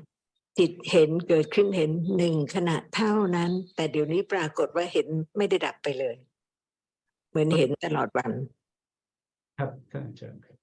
[0.59, 6.17] จิตเห็นเกิดขึ้นเห็นหนึ่งขณะเท่านั้น แต่เดี๋ยวนี้ปรากฏว่าเห็นไม่ได้ดับไปเลย
[7.29, 8.33] เหมือนเห็นตลอดวัน
[9.59, 10.57] ครับท่านอาจารย์ครับ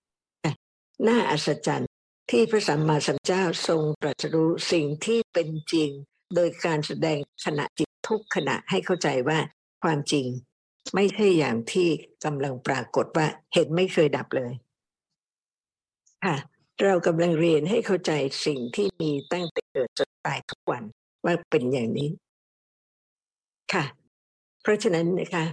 [1.08, 1.89] น่าอัศจรรย์
[2.32, 5.89] ที่พระสัมมาสัมพุทธเจ้าทรงตรัสรู้สิ่งที่เป็นจริง
[6.36, 9.39] โดยการแสดงขณะจิตทุกขณะให้เข้าใจว่า
[9.84, 10.26] ความจริง
[10.95, 11.88] ไม่ใช่อย่างที่
[12.26, 14.54] กำลังปรากฏว่าเห็นไม่เคยดับเลย
[16.23, 16.36] ค่ะ
[16.84, 18.12] เรากำลังเรียนให้เข้าใจ
[18.45, 20.84] สิ่งที่มีตั้งแต่เกิดจนตายทุกวัน
[21.26, 22.10] ว่าเป็นอย่างนี้
[23.73, 23.84] ค่ะ
[24.62, 25.45] เพราะฉะนั้นนะคะ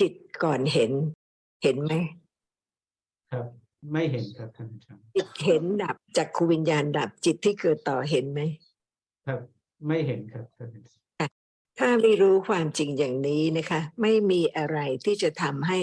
[0.00, 0.12] จิต
[0.42, 0.90] ก่อนเห็น
[1.62, 1.92] เห็นไหม
[3.32, 3.46] ครับ
[3.92, 8.40] ไม่เห็นครับท่านอาจารย์จิตเห็นดับจากขูวิญญาณดับจิตที่เกิดต่อเห็นไหม
[9.26, 9.40] ครับ
[9.86, 11.01] ไม่เห็นครับท่านอาจารย์
[11.78, 15.78] ถ้าไม่รู้ความจริงอย่างนี้นะคะ ไม่มีอะไรที่จะทำให้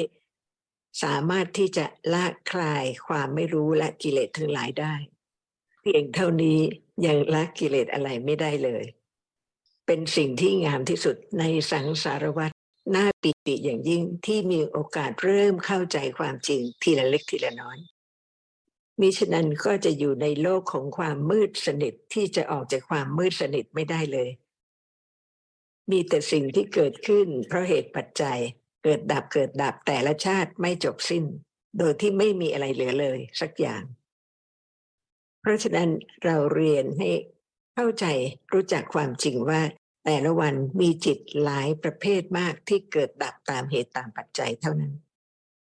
[1.03, 4.93] สามารถที่จะละคลายความไม่รู้และกิเลสทั้งหลายได้
[5.81, 6.59] เพียงเท่านี้
[7.05, 8.83] ยังละกิเลสอะไรไม่ได้เลย
[9.85, 12.51] เป็นสิ่งที่งามที่สุดในสังสารวัฏ
[12.95, 17.77] น่าปิติอย่างยิ่งที่มีโอกาสเริ่มเข้าใจความจริงทีละเล็กทีละน้อย
[18.99, 24.29] มิฉะนั้นก็จะอยู่ในโลกของความมืดสนิทที่จะออกจากความมืดสนิทไม่ได้เลย
[25.91, 28.39] มีแต่สิ่งที่เกิดขึ้น เพราะเหตุปัจจัย
[28.83, 31.23] เกิดดับเกิดดับแต่ละชาติไม่จบสิ้น
[31.77, 33.83] โดยที่ไม่มีอะไรเหลือเลยสักอย่าง
[35.41, 35.89] เพราะฉะนั้น
[36.23, 37.09] เราเรียนให้
[37.75, 38.05] เข้าใจ
[38.53, 39.61] รู้จักความจริงว่า
[40.05, 44.93] แต่ละวันมีจิตหลายประเภทมากที่เกิดดับตามเหตุตามปัจจัยเท่านั้น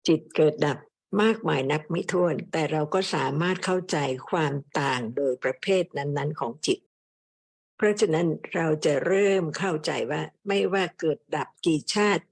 [0.07, 0.77] จิตเกิดดับ
[1.21, 3.97] มากมายนับไม่ถ้วน แต่เราก็สามารถเข้าใจ
[4.29, 6.79] ความต่างโดยประเภทนั้น ๆ ของจิต
[7.83, 12.23] ราะฉะนั้นเราจะเริ่มเข้าใจว่า ไม่ว่าเกิดดับกี่ชาติ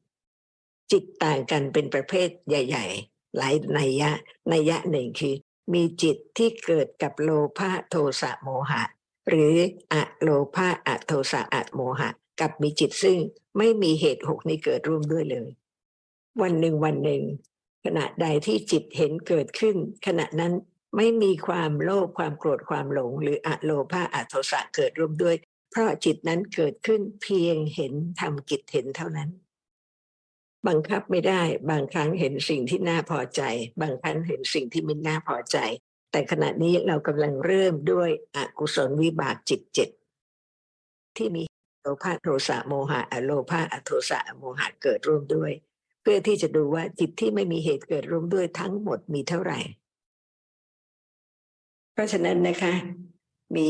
[0.92, 4.12] จิตต่างกันเป็นประเภทใหญ่ ๆ หลายนัยยะ
[4.52, 5.36] นัยยะหนึ่งคือ
[5.74, 8.84] มีจิตที่เกิดกับโลภะโทสะโมหะ
[9.30, 9.56] หรือ
[9.94, 12.10] อะโลภะอะโทสะอะโมหะ
[12.40, 13.20] กับมีจิตซึ่ง
[13.58, 15.50] ไม่มีเหตุหกนี้เกิดร่วมด้วยเลย
[16.42, 17.24] วันหนึ่งวันหนึ่ง
[17.86, 20.54] ขณะใดที่จิตเห็นเกิดขึ้น ขณะนั้น
[20.95, 25.36] ไม่มีความโลภความโกรธความหลง หรืออะโลภะอะโทสะเกิดร่วมด้วย
[25.71, 29.30] เพราะจิตนั้นเกิดขึ้นเพียงเห็นทำกิจเห็นเท่านั้น
[30.67, 33.41] บังคับไม่ได้บางครั้งเห็นสิ่งที่น่าพอใจ
[33.82, 35.58] บางครั้งเห็นสิ่งที่ไม่น่าพอใจ
[36.12, 39.89] แต่ขณะนี้เรากำลังเริ่มด้วยอกุศลวิบากจิตเจ็ด
[41.17, 41.43] ที่มี
[41.82, 45.51] โลภะโทสะโมหะอโลภะอโทสะโมหะเกิดร่วมด้วย
[46.01, 49.60] เพื่อที่จะดูว่าจิตที่ไม่มีเหตุเกิดร่วมด้วยทั้งหมดมีเท่าไหร่
[51.93, 52.73] เพราะฉะนั้นนะคะ
[53.56, 53.69] มี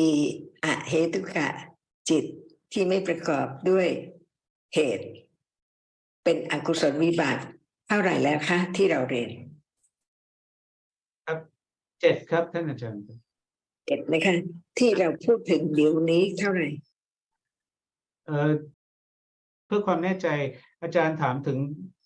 [0.63, 1.47] อเหตุกะ
[2.10, 2.23] จิต
[2.71, 3.88] ที่ไม่ประกอบด้วย
[4.75, 5.05] เหตุ
[6.23, 7.38] เป็นอกุศลวิบาก
[7.88, 9.29] เท่าไหร่แล้วคะที่เราเรียน
[12.01, 13.17] เจ็ดครับท่านอาจารย์ครับ
[13.88, 14.36] เจ็ดนะคะ
[14.79, 16.69] ที่เราพูดถึงเดี๋ยวนี้เท่าไหร่
[18.25, 18.51] เอ่อ
[19.65, 20.27] เพื่อความแน่ใจ
[20.81, 21.57] อาจารย์ถามถึง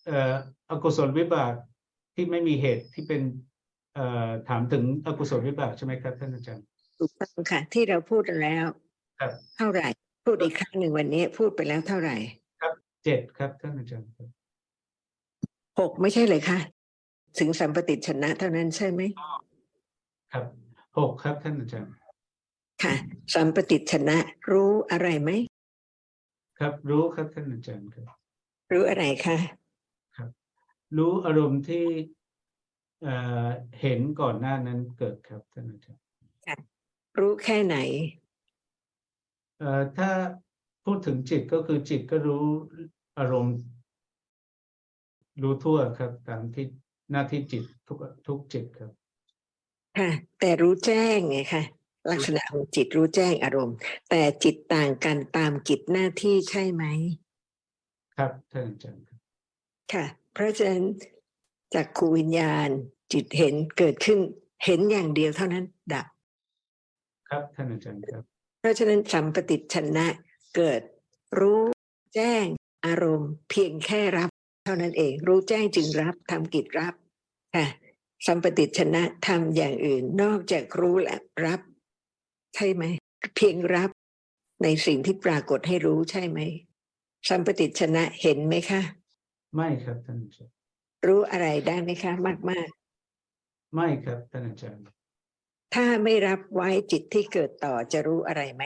[0.04, 0.32] เอ่อ
[0.70, 1.54] อกุศลวิบาก
[2.14, 3.55] ที่ไม่มีเหตุที่เป็นเอ่อ
[4.48, 6.64] ถามถึงอกุศลวิบากใช่ไหมครับท่านอาจารย์
[6.98, 8.66] ถูกต้องค่ะ ที่เราพูดแล้ว
[9.20, 9.88] ครับเท่าไหร่
[10.24, 12.16] พูดอีกครั้งหนึ่งวันนี้ พูดไปแล้วเท่าไหร่
[13.04, 14.28] เจ็ดครับท่านอาจารย์ครับ
[15.78, 16.58] หกไม่ใช่เลยค่ะ
[17.38, 19.02] ถึงสัมปติชนะเท่านั้นใช่ไหม
[20.32, 20.44] ครับ
[20.98, 21.92] หกครับท่านอาจารย์
[22.82, 22.94] ค่ะ
[23.34, 24.16] สัมปติชนะ
[24.50, 25.30] รู้อะไรไหม
[26.58, 28.04] ครับ รู้ครับท่านอาจารย์ครับ
[28.72, 29.36] รู้อะไรคะ
[30.96, 31.84] รู้อารมณ์ที่
[33.02, 33.46] เอ่อ
[33.80, 36.66] เห็นก่อนหน้านั้นเกิดครับท่านอาจารย์
[37.18, 37.76] รู้แค่ไหน
[39.58, 40.10] เอ่อถ้า
[40.84, 42.44] พูดถึงจิตก็คือจิตก็รู้
[43.18, 43.56] อารมณ์
[45.42, 46.66] รู้ทั่วครับ ตามที่
[47.10, 48.90] หน้าที่จิตทุกทุกจิตครับ
[49.98, 51.62] ค่ะแต่รู้แจ้งไงคะ
[52.10, 53.76] ลักษณะของจิตรู้แจ้งอารมณ์
[54.10, 56.84] แต่จิตต่างกันตามกิจหน้าที่ใช่ไหม
[58.16, 59.20] ครับท่านอาจารย์ครับ
[59.92, 60.84] ค่ะ เพราะฉะนั้น
[61.74, 62.68] จากขูวิญญาณ
[63.12, 64.18] จิตเห็นเกิดขึ้น
[64.64, 66.06] เห็นอย่างเดียวเท่านั้นดับ
[67.28, 68.24] ครับท่านอาจารย์ครับ
[68.60, 70.06] เพราะฉะนั้นสัมปติชนะ
[70.56, 70.80] เกิด
[71.40, 71.62] รู้
[72.14, 72.44] แจ้ง
[72.86, 74.30] อารมณ์ เพียงแค่รับ
[74.64, 76.94] เท่านั้นเอง รู้แจ้งจึงรับทำกิจรับ
[77.54, 77.66] ค่ะ
[78.26, 81.60] สัมปติชนะทำอย่างอื่น นอกจากรู้และรับ
[82.54, 82.84] ใช่ไหม
[83.36, 83.90] เพียงรับ
[84.62, 86.40] ในสิ่งที่ปรากฏให้รู้ใช่ไหม
[87.28, 88.80] สัมปติชนะเห็นไหมคะ
[89.54, 90.55] ไม่ครับท่านอาจารย์
[91.06, 92.68] รู้อะไรได้ไหมคะมากมาก
[93.74, 98.62] ไม่ครับท่านอาจารย์ๆถ้าไม่รับไว้จิตที่เกิดต่อจะรู้อะไรไหม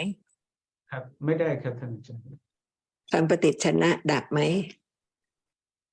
[0.91, 2.41] ครับ ไม่ได้ครับท่านอาจารย์
[3.13, 4.41] สัมปติชนะดับไหม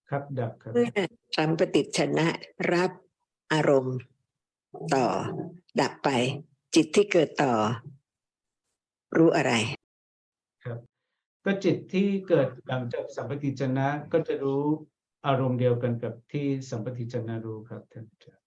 [0.09, 0.89] ครับดับครับเมื่อ
[1.37, 2.27] สัมปติชนะ
[2.73, 2.91] รับ
[3.53, 3.97] อารมณ์
[4.95, 5.05] ต่อ
[5.81, 6.09] ดับไป
[6.75, 7.53] จิตที่เกิดต่อ
[9.17, 9.53] รู้อะไร
[10.63, 10.79] ครับ
[11.45, 14.63] ก็จิตที่เกิดหลังจากสัมปติจนะก็จะรู้
[15.25, 18.43] อารมณ์เดียวกันกับที่สัมปติจนะรู้ครับท่านอาจารย์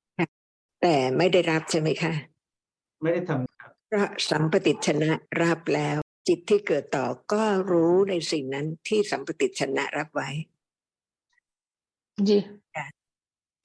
[0.82, 2.12] แต่ไม่ได้รับใช่ไหมคะ
[3.02, 5.10] ไม่ได้ทำครับเพราะสัมปติชนะ
[5.42, 5.96] รับแล้ว
[6.28, 10.28] จิตที่เกิดต่อก็รู้ในสิ่งนั้นที่สัมปติชนะรับไว้
[12.28, 12.38] ji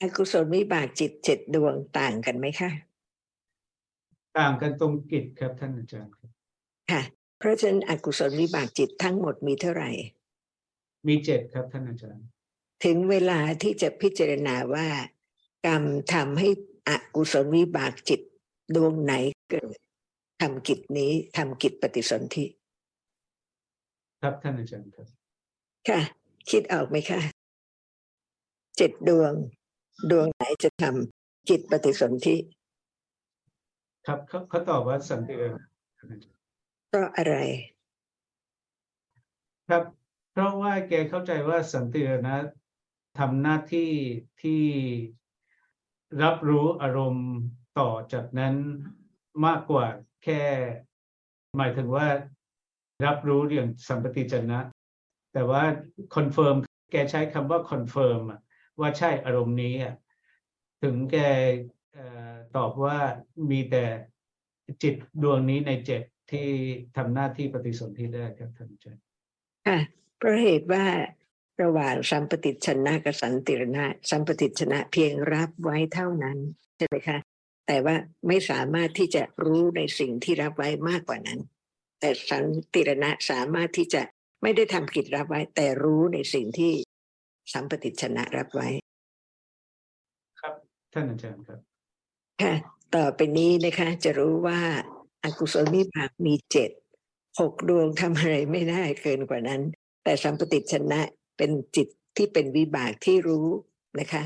[0.02, 2.70] อกุศลวิบากจิตเจ็ดดวงต่างกันไหมคะ
[4.38, 6.30] ต่างกันตรงกิจครับท่านอาจารย์ครับ
[6.92, 7.02] ค่ะ
[7.40, 9.90] เพราะฉะนั้นอกุศลวิบากจิตทั้งหมดมีเท่าไหร่
[11.08, 12.26] มีเจ็ดครับท่านอาจารย์
[12.84, 14.88] ถึงเวลาที่จะพิจารณาว่า
[15.66, 15.84] กรรม
[16.14, 16.50] ทำให้
[16.88, 18.22] อกุศลวิบากจิต
[18.76, 19.14] ดวงไหน
[19.50, 19.78] เกิด
[20.42, 22.46] ทำกิจนี้ทำกิจปฏิสนธิ
[24.22, 25.08] ครับท่านอาจารย์ครับ
[25.88, 26.00] ค่ะ
[26.52, 27.22] คิดออกไหมคะ
[28.78, 29.34] เจ็ดดวง
[30.12, 32.36] ดวงไหนจะทำกิจปฏิสนธิ
[34.06, 35.54] ครับเขาเขาตอบว่าสันติเอิญ
[35.98, 36.40] ท่านอาจารย์
[36.90, 37.36] เพราะอะไร
[39.70, 39.84] ครับ
[40.32, 42.38] เพราะว่าแกเข้าใจว่าสันติเอิญนะ
[43.20, 43.92] ทำหน้าที่
[44.42, 44.64] ที่
[46.24, 47.30] รับรู้อารมณ์
[47.80, 48.56] ต่อจากนั้น
[49.46, 49.86] มากกว่า
[50.24, 50.42] แค่
[51.58, 52.08] หมายถึงว่า
[53.06, 54.60] รับรู้เรื่องสัมปฏิจฉนะ
[55.34, 55.64] แต่ว่า
[56.16, 56.56] confirm
[56.92, 58.22] แกใช้คำว่า confirm
[58.80, 59.74] ว่าใช่อารมณ์นี้
[60.84, 61.18] ถึงแก
[61.98, 62.00] อ
[62.32, 62.98] อตอบว่า
[63.52, 63.86] มีแต่
[64.84, 66.02] จิตดวงนี้ในเจ็ด
[66.32, 66.48] ที่
[66.98, 69.04] ทำหน้าที่ปฏิสนธิได้ครับท่านอาจารย์
[69.68, 69.80] ค่ะ
[70.18, 70.84] เพราะเหตุว่า
[71.62, 76.38] ระหว่างสัมปฏิจฉนะกับสันตีรณะ สัมปฏิจฉนะเพียงรับไว้เท่านั้น
[76.78, 77.18] ใช่ไหมคะ
[77.68, 77.96] แต่ว่า
[78.28, 81.40] ไม่สามารถที่จะรู้ในสิ่งที่รับไว้มากกว่านั้น
[82.00, 84.02] แต่สันติรณะสามารถที่จะ
[84.42, 86.74] ไม่ได้ทำกิจรับไว้ แต่รู้ในสิ่งที่
[87.54, 88.68] สัมปติชนะรับไว้
[90.42, 90.54] ครับ
[90.94, 91.60] ท่านอาจารย์ครับ
[92.42, 92.54] ค่ะ
[92.96, 94.60] ต่อไปนี้นะคะ จะรู้ว่า
[95.24, 96.70] อากุศลวิบากมีเจ็ด
[97.40, 99.62] หกดวงทำอะไรไม่ได้เกินกว่านั้น
[100.04, 101.02] แต่สัมปติชนะ
[101.38, 103.48] เป็นจิตที่เป็นวิบากที่รู้
[104.00, 104.24] นะคะ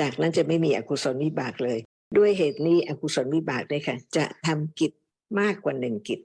[0.00, 1.78] จากนั้นจะไม่มีอกุศลวิบากเลย
[2.16, 4.92] ด้วยเหตุนี้อกุศลวิบากเนี่ยค่ะ จะทำกิจ
[5.40, 6.20] มากกว่าหนึ่งกิจ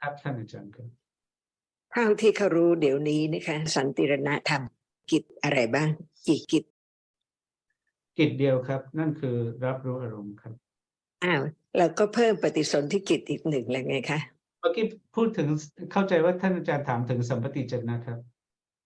[0.00, 0.88] ครับท่านอาจารย์ครับ
[1.92, 5.88] เท่าที่เขารู้เดี๋ยวนี้นะคะ สันติรณะทำกิจอะไรบ้าง
[6.26, 6.64] กี่กิจ
[8.18, 10.54] กิจเดียวครับ นั่นคือรับรู้อารมณ์ครับ
[11.24, 11.42] อ้าว
[11.78, 14.20] เราก็เพิ่มปฏิสนธิกิจอีกหนึ่งแล้วไงคะ
[14.60, 14.84] เมื่อกี้
[15.16, 15.48] พูดถึง
[15.92, 18.18] เข้าใจว่าท่านอาจารย์ถามถึงสัมปติจนะครับ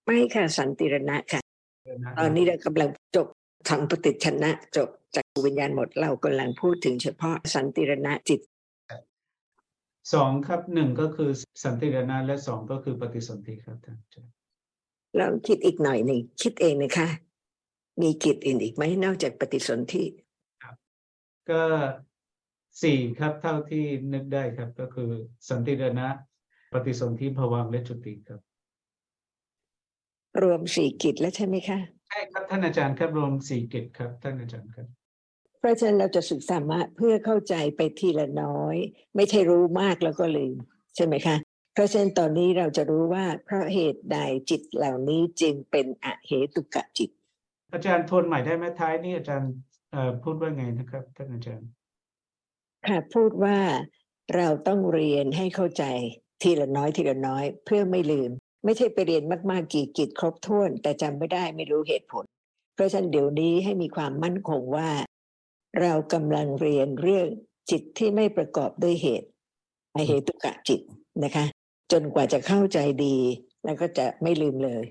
[0.07, 1.41] ไม่ค่ะสันติรณะค่ะ
[2.19, 3.27] ตอนนี้เรากำลังจบ
[3.71, 8.41] สัมปติชนะจบจากวิญญาณหมดเรากำลังพูดถึงเฉพาะสันติรณะจิต
[10.15, 11.31] สองครับหนึ่งก็คือ
[11.65, 14.33] สันติรณะและสองก็คือปฏิสนธิครับท่านอาจารย์
[15.19, 17.09] ลองคิดอีกหน่อยหนึ่งคิดเองนะคะ
[18.03, 20.05] มีกิจอื่นอีกไหมนอกจากปฏิสนธิ
[21.51, 21.63] ก็
[22.83, 25.11] สี่ครับเท่าที่นึกได้ครับ ก็คือ
[25.49, 26.09] สันติรณะ
[26.73, 28.41] ปฏิสนธิภวังค์และจุติครับ
[30.43, 34.87] รวมสี่กิจแล้วใช่ไหมคะ ใช่ครับท่านอาจารย์ครับรวมสี่กิจครับ ท่านอาจารย์ครับ
[35.59, 38.77] เพราะฉะนั้นเราจะศึกษามาเพื่อเข้าใจไปทีละน้อย
[39.17, 40.57] ไม่ใช่รู้มากแล้วก็ลืม
[40.97, 41.37] ใช่ไหมคะ
[41.73, 44.19] เพราะฉะนั้นตอนนี้เราจะรู้ว่าเพราะเหตุใด
[44.51, 47.11] จิตเหล่านี้จึงเป็นอเหตุกะจิต
[47.73, 49.53] อาจารย์ทวนใหม่ได้ไหมท้ายนี่อาจารย์
[49.93, 51.69] เอ่อพูดว่าไงนะครับ ท่านอาจารย์
[52.89, 53.59] ค่ะพูดว่า
[54.37, 55.85] เราต้องเรียนให้เข้าใจ
[56.43, 58.31] ทีละน้อยทีละน้อย เพื่อไม่ลืม
[58.65, 62.25] ไม่ใช่ไปเรียนมากๆกี่กิจครบถ้วน แต่จำไม่ได้ไม่รู้เหตุผล
[62.75, 64.91] เพราะฉะนั้นเดี๋ยวนี้ให้มีความมั่นคงว่า
[65.81, 67.27] เรากำลังเรียนเรื่อง
[67.71, 69.29] จิตที่ไม่ประกอบด้วยเหตุ
[69.95, 70.81] อเหตุกะจิต
[71.25, 71.45] นะคะ
[71.93, 73.17] จนกว่าจะเข้าใจดี
[73.65, 74.85] แล้วก็จะไม่ลืมเลย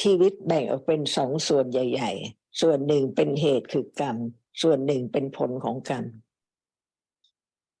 [0.00, 4.16] ชีวิตแบ่งออกเป็นสองส่วนใหญ่ ๆ ส่วนหนึ่งเป็นเหตุคือกรรม
[4.62, 6.04] ส่วนหนึ่งเป็นผลของกรรม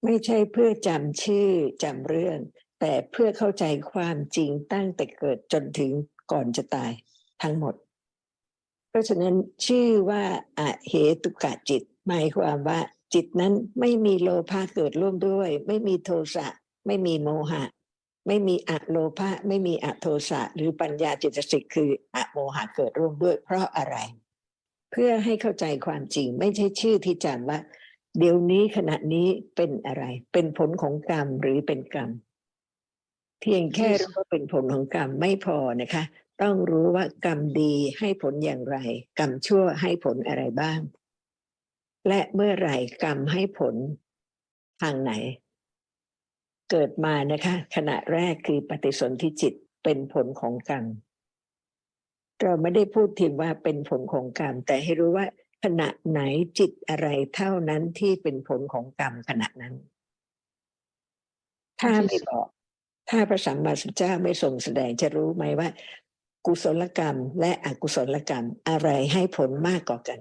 [0.04, 1.48] ไม่ใช่เพื่อจำชื่อ
[1.82, 2.38] จำเรื่อง
[2.80, 5.92] แต่เพื่อเข้าใจความจริงตั้งแต่เกิดจนถึง
[6.32, 6.92] ก่อนจะตาย
[7.42, 7.74] ทั้งหมด
[8.90, 9.34] เพราะฉะนั้น
[9.66, 10.22] ชื่อว่า
[10.58, 12.80] อะเหตุกะจิต หมายความว่า
[13.14, 16.46] จิตนั้นไม่มีโลภะเกิดร่วมด้วย ไม่มีโทสะ
[16.86, 17.62] ไม่มีโมหะ
[18.26, 23.96] ไม่มีอะโลภะไม่มีอะโทสะหรือปัญญาจิตสิกคืออะโมหะเกิดร่วมด้วย เพราะอะไร
[24.92, 27.58] เพื่อให้เข้าใจความจริง ไม่ใช่ชื่อที่จำว่า
[28.18, 32.10] เดี๋ยวนี้ขณะนี้เป็นอะไร เป็นผลของกรรมหรือเป็นกรรม
[33.40, 36.04] เพียงแค่รู้ว่าเป็นผลของกรรมไม่พอนะคะ
[36.42, 38.76] ต้องรู้ว่ากรรมดีให้ผลอย่างไร
[39.18, 40.80] กรรมชั่วให้ผลอะไรบ้าง
[42.08, 43.74] และเมื่อไหร่กรรมให้ผล
[44.82, 45.12] ทางไหน
[46.70, 49.54] เกิดมานะคะ ขณะแรกคือปฏิสนธิจิต
[49.84, 50.84] เป็นผลของกรรม
[52.42, 55.26] เราไม่ได้พูดถึงว่าเป็นผลของกรรม แต่ให้รู้ว่า
[55.64, 56.20] ขณะไหน
[56.58, 59.74] จิตอะไรเท่านั้นที่เป็นผลของกรรมขณะนั้น
[61.80, 62.46] ถ้าไม่บอก
[63.10, 65.68] ถ้าพระสัมมาสัมพุทธเจ้าไม่ทรงแสดงจะรู้ไหมว่า
[66.46, 70.20] กุศลกรรมและอกุศลกรรมอะไรให้ผลมากกว่ากัน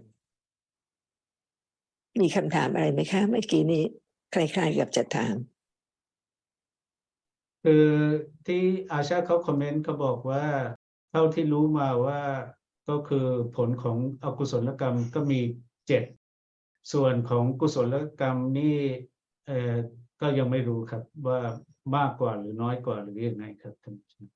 [2.21, 3.84] มีคำถามอะไรไหมคะเมื่อกี้นี้
[4.34, 5.36] คล้ายๆกับจะถาม
[7.63, 7.88] คือ
[8.47, 10.45] ที่อาชาเขาคอมเมนต์เขาบอกว่า
[11.12, 12.21] เท่าที่รู้มาว่า
[12.89, 15.39] ก็คือผลของอกุศลกรรมก็มี
[15.88, 16.04] เจ็ด
[16.93, 18.76] ส่วนของกุศลกรรมนี่
[19.47, 19.76] เอ่อ
[20.21, 21.39] ก็ยังไม่รู้ครับว่า
[21.95, 24.32] มากกว่าหรือน้อยกว่าหรือยังไงครับท่านอาจารย์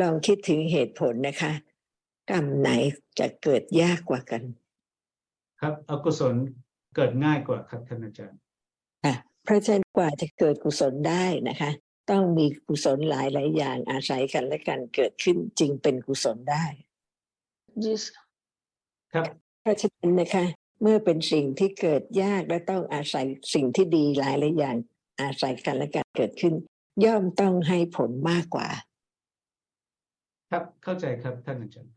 [0.00, 1.52] ลองคิดถึงเหตุผลนะคะ
[2.30, 2.70] กรรมไหน
[3.18, 4.42] จะเกิดยากกว่ากัน
[5.60, 6.34] ครับอกุศล
[6.96, 8.38] เกิดง่ายกว่าครับท่านอาจารย์
[9.04, 9.14] ค่ะ
[9.44, 11.70] เพราะฉะนั้นกว่าจะเกิดกุศลได้นะคะ
[12.10, 16.64] ต้องมีกุศลหลายหลายๆอย่างอาศัยกันและกันเกิดขึ้นจึงเป็นกุศลได้
[17.82, 18.12] disso
[19.12, 19.26] ครับ
[19.62, 20.44] เพราะฉะนั้นนะคะ
[20.82, 24.76] เมื่อเป็นสิ่งที่เกิดยากและต้องอาศัยสิ่งที่ดีหลายหลายอย่าง
[25.20, 26.54] อาศัยกันและการเกิดขึ้น
[27.04, 28.68] ย่อมต้องให้ผลมากกว่า
[30.50, 31.92] ครับเข้าใจครับท่านอาจารย์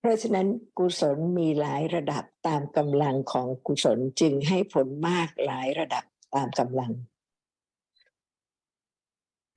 [0.00, 0.46] เพราะฉะนั้น
[0.78, 6.04] กุศลมีหลายระดับตามกำลังของกุศลจึงให้ผลมากหลายระดับ
[6.34, 6.92] ตามกำลัง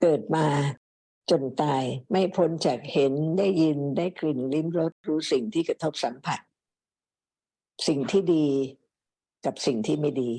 [0.02, 0.45] เกิดมา
[1.30, 6.40] จนตายไม่พ้นจากเห็นได้ยินได้กลิ่นลิ้มรสรู้สิ่งที่กระทบสัมผัส
[7.88, 8.48] สิ่งที่ดี
[9.46, 10.32] กับสิ่งที่ไม่ดี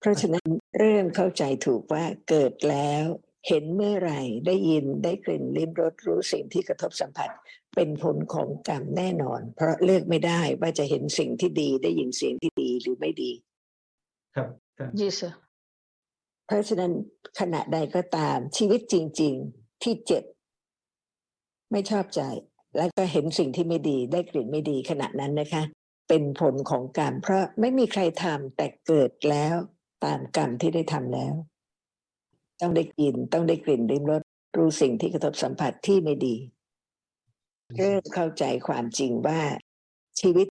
[0.00, 3.04] เพราะฉะนั้นเริ่มเข้าใจถูกว่าเกิดแล้ว
[3.48, 4.12] เห็นเมื่อไร
[4.46, 7.30] ได้ยินได้กลิ่นลิ้มรสรู้สิ่งที่กระทบสัมผัส
[7.74, 13.32] เป็นผลของกรรมแน่นอน เพราะเลือกไม่ได้ว่าจะเห็นสิ่งที่ดีได้ยินเสียงที่ดีหรือไม่ดี
[14.36, 14.48] ครับ
[15.00, 15.32] yes sir
[16.46, 16.92] เพราะฉะนั้น
[17.40, 20.24] ขณะใดก็ตามชีวิตจริง ๆ ที่เจ็บ
[21.72, 22.22] ไม่ชอบใจ
[22.76, 25.62] แล้วก็เห็นสิ่งที่ไม่ดีได้กลิ่นไม่ดีขณะนั้นนะคะ
[26.08, 29.54] เป็นผลของกรรมเพราะไม่มีใครทำแต่เกิดแล้ว
[30.04, 31.34] ตามกรรมที่ได้ทำแล้ว
[32.60, 34.22] ต้องได้กินต้องได้กลิ่นริมรส
[34.56, 36.36] รู้สิ่งที่กระทบสัมผัสที่ไม่ดี
[37.76, 39.40] เริ่มเข้าใจความจริงว่า
[40.20, 40.46] ชีวิต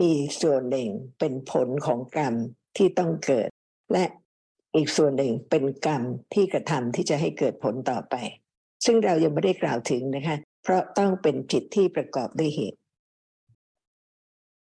[0.00, 2.34] มีส่วนหนึ่งเป็นผลของกรรม
[2.76, 3.48] ที่ต้องเกิด
[3.92, 4.04] และ
[4.74, 6.02] อีกส่วนหนึ่งเป็นกรรม
[6.34, 8.14] ที่กระทำที่จะให้เกิดผลต่อไป
[8.84, 12.78] ซึ่งเรายังไม่ได้กล่าวถึงนะคะ เพราะต้องเป็นจิตที่ประกอบด้วยเหตุ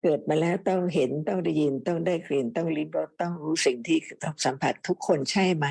[0.01, 5.67] เกิดมาแล้วต้องเห็นต้องได้ยินต้องได้กลิ่นต้องลิ้มรสต้องรู้สิ่งที่กระทบสัมผัสทุกคนใช่ไหม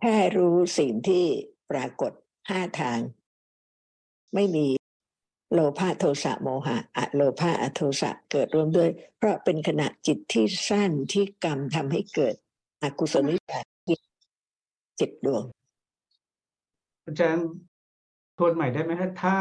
[0.00, 1.24] แค่รู้สิ่งที่
[1.70, 2.12] ปรากฏ
[2.50, 2.98] ห้าทาง
[4.34, 4.66] ไม่มี
[5.52, 12.34] โลภะโทสะโมหะอะโลภะอะโทสะเกิดร่วมด้วย เพราะเป็นขณะจิตที่สั้นที่กรรมทำให้เกิด
[12.82, 13.64] อกุศลวิบาก
[15.00, 15.44] จิตดวง
[17.06, 17.46] อาจารย์
[18.38, 19.36] ทวนใหม่ได้ไหมฮะถ้า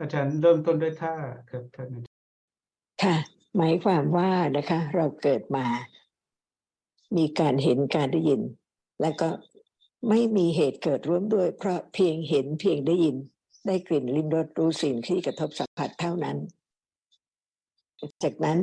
[0.00, 1.14] อาจารย์เริ่มต้นด้วยถ้า
[1.50, 2.10] ครับท่านอาจารย์
[3.02, 3.16] ค่ะ
[3.56, 5.66] หมายความว่านะคะ เราเกิดมา
[7.16, 8.40] มีการเห็นการได้ยิน
[9.00, 9.28] แล้วก็
[10.08, 13.16] ไม่มีเหตุเกิดร่วมด้วย เพราะเพียงเห็นเพียงได้ยิน
[13.66, 16.36] ได้กลิ่นลิ้มรสรู้สิ่งที่กระทบสัมผัสเท่านั้น
[18.22, 18.58] จากนั้น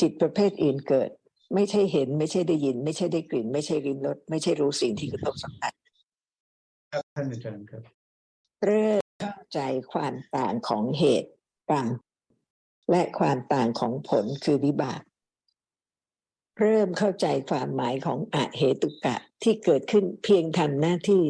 [0.00, 1.10] จิตประเภทอื่นเกิด
[1.54, 5.72] ไม่ใช่เห็นไม่ใช่ได้ยิน ไม่ใช่ได้กลิ่น ไม่ใช่ลิ้มรสไม่ใช่รู้สิ่งที่กระทบสัมผัส
[6.92, 7.82] ครับท่านอาจารย์ครับ
[8.64, 9.60] เริ่มเข้าใจ
[9.92, 11.30] ความต่างของเหตุ
[11.70, 11.86] กรรม
[12.90, 15.00] และความต่างของผลคือวิบาก
[16.60, 21.22] เริ่มเข้าใจความหมายของอเหตุกะที่เกิดขึ้นเพียงทำหน้าที่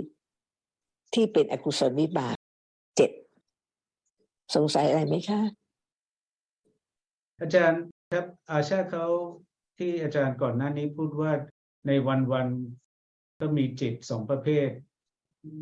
[1.14, 2.41] ที่เป็นอกุศลวิบากเจ็ด
[4.54, 5.40] สงสัยอะไรไหมคะ
[7.40, 9.06] อาจารย์ครับอาชาเขา
[9.78, 11.32] ที่อาจารย์ก่อนหน้านี้พูดว่า
[11.86, 14.68] ในวันวันๆก็มีจิตสองประเภท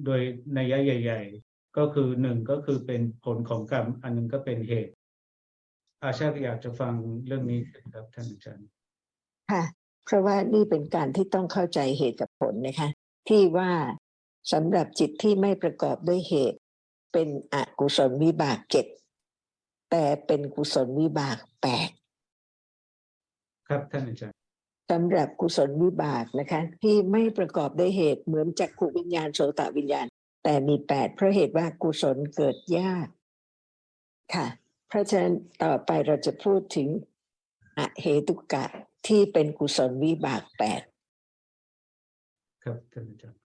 [0.05, 0.20] โดย
[0.57, 4.92] นัยใหญ่ ๆ ก็คือหนึ่งก็คือเป็นผลของกรรม อันหนึงก็เป็นเหตุ
[6.03, 6.94] อาชาอยากจะฟัง
[7.26, 7.61] เรื่องนี้
[7.94, 8.66] ครับท่านอาจารย์
[9.50, 9.62] ค่ะ
[10.05, 12.88] เพราะว่านี่เป็นการที่ต้องเข้าใจเหตุกับผลนะคะ
[13.29, 13.70] ที่ว่า
[14.53, 16.59] สำหรับจิตที่ไม่ประกอบด้วยเหตุ
[17.12, 18.86] เป็นอกุศลวิบากเจ็ด
[19.90, 21.90] แต่เป็นกุศลวิบากแปด
[23.68, 24.36] ครับท่านอาจารย์
[24.90, 30.06] สำหรับกุศลวิบากนะคะ ที่ไม่ประกอบด้วยเหตุเหมือนจักขุวิญญาณโสตวิญญาณ
[30.44, 33.06] แต่มีแปดเพราะเหตุว่ากุศลเกิดยาก
[34.34, 34.46] ค่ะ
[34.88, 36.88] เพราะฉะนั้นต่อไปเราจะพูดถึง
[37.78, 38.64] อเหตุกะ
[39.06, 40.82] ที่เป็นกุศลวิบากแปด
[42.64, 43.38] ครับท่านอาจารย์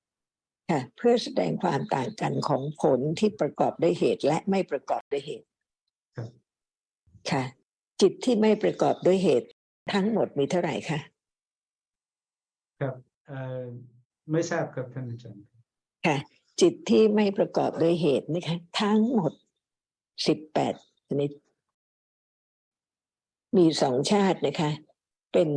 [0.70, 5.48] ค่ะเพื่อแสดงความต่างกันของผลที่ประกอบด้วยเหตุและไม่ประกอบด้วยเหตุ
[6.18, 6.30] ครับ
[7.32, 7.44] ค่ะ
[8.02, 9.48] จิตที่ไม่ประกอบด้วยเหตุ
[9.94, 11.00] ทั้งหมดมีเท่าไหร่คะ
[12.80, 12.96] ครับ
[13.28, 13.64] เอ่อ
[14.32, 15.44] ไม่ทราบครับท่านอาจารย์
[16.06, 16.18] ค่ะ
[16.62, 19.34] จิตที่ไม่ประกอบด้วยเหตุนะคะทั้งหมด
[20.28, 20.74] สิบแปด
[21.08, 21.32] ชนิด
[23.58, 24.72] มีสองชาตินะคะ
[25.34, 25.50] เป็น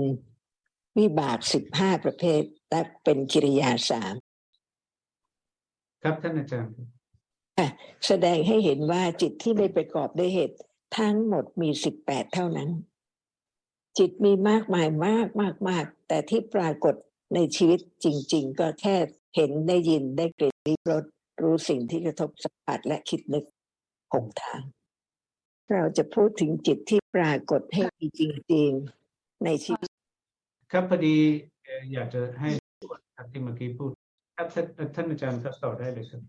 [0.98, 4.14] วิบากสิบห้าประเภทและเป็นกิริยาสาม
[6.02, 6.72] ครับท่านอาจารย์
[7.58, 7.68] ค่ะ
[8.06, 10.56] แสดงให้เห็นว่าจิตที่ไม่ประกอบด้วยเหตุ
[10.98, 12.70] ทั้งหมดมีสิบแปดเท่านั้น
[13.98, 16.94] จิตมีมากมายมากมากมากแต่ที่ปรากฏ
[17.34, 18.96] ในชีวิตจริง ๆ ก็แค่
[19.36, 21.04] เห็นได้ยินได้กลิ่นลิ้มรส
[21.42, 23.44] รู้สิ่งที่กระทบสัมผัสและคิดนึก
[24.14, 24.62] หกทาง
[25.72, 28.22] เราจะพูดถึงจิตที่ปรากฏให้มีจ
[28.52, 28.70] ริง
[29.08, 29.88] ๆ ในชีวิต
[30.72, 31.16] ครับพอดี
[31.64, 32.48] เอ่ออยากจะให้
[33.16, 33.90] ครับที่เมื่อกี้พูด
[34.38, 34.50] ครับ
[34.94, 36.22] ท่านอาจารย์ครับต่อได้เลยครับ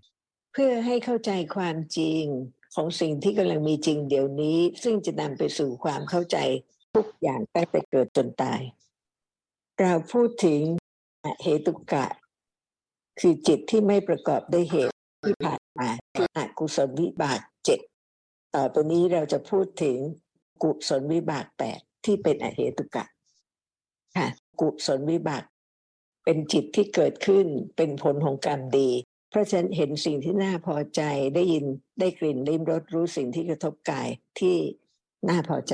[0.53, 2.23] เพื่อให้เข้าใจความจริง
[2.75, 6.37] ของสิ่งที่กำลังมีจริงเดี๋ยวนี้ ซึ่งจะนำไปสู่ความเข้าใจ
[6.95, 8.61] ทุกอย่างตั้งแต่เกิดจนตาย
[9.79, 10.61] เราพูดถึง
[11.23, 12.05] อเหตุกะ
[13.19, 14.95] คือจิตที่ไม่ประกอบด้วยเหตุ
[15.25, 17.79] ที่ผ่านมาคืออกุศลวิบากเจ็ด
[18.55, 19.97] ต่อไปนี้เราจะพูดถึง
[20.63, 23.05] กุศลวิบากแปดที่เป็นอเหตุกะ
[24.15, 24.27] ค่ะ
[24.61, 25.43] กุศลวิบาก
[26.31, 28.89] เป็นจิตที่เกิดขึ้นเป็นผลของกรรมดี
[29.29, 31.01] เพราะฉะนั้นเห็นสิ่งที่น่าพอใจ
[31.35, 31.65] ได้ยิน
[31.99, 34.07] ได้กลิ่นลิ้มรสรู้สิ่งที่กระทบกาย
[34.39, 34.55] ที่
[35.29, 35.71] น่าพอใ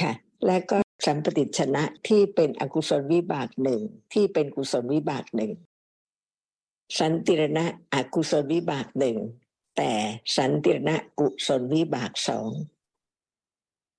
[0.00, 0.12] ค่ะ
[0.46, 3.80] และก็สัมปติชนะที่เป็นอกุศลวิบากหนึ่ง
[4.12, 5.52] ที่เป็นกุศลวิบากหนึ่ง
[6.98, 9.16] สันติรณะอกุศลวิบากหนึ่ง
[9.76, 9.90] แต่
[10.36, 12.50] สันติรณะกุศลวิบากสอง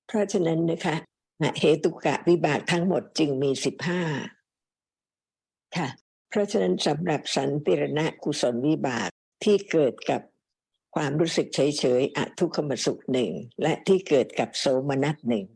[0.06, 0.96] เพราะฉะนั้นนะคะ
[1.60, 4.02] เหตุกะวิบากทั้งหมดจึงมีสิบห้า
[5.76, 5.88] ค่ะ
[6.30, 9.08] เพราะฉะนั้นสำหรับสันติรณะกุศลวิบาก
[9.44, 10.20] ที่เกิดกับ
[10.96, 11.60] ความรู้สึกเฉ
[12.00, 13.30] ยๆอทุกขมสุขหนึ่ง
[13.62, 15.46] และที่เกิดกับโสมนัสหนึ่ง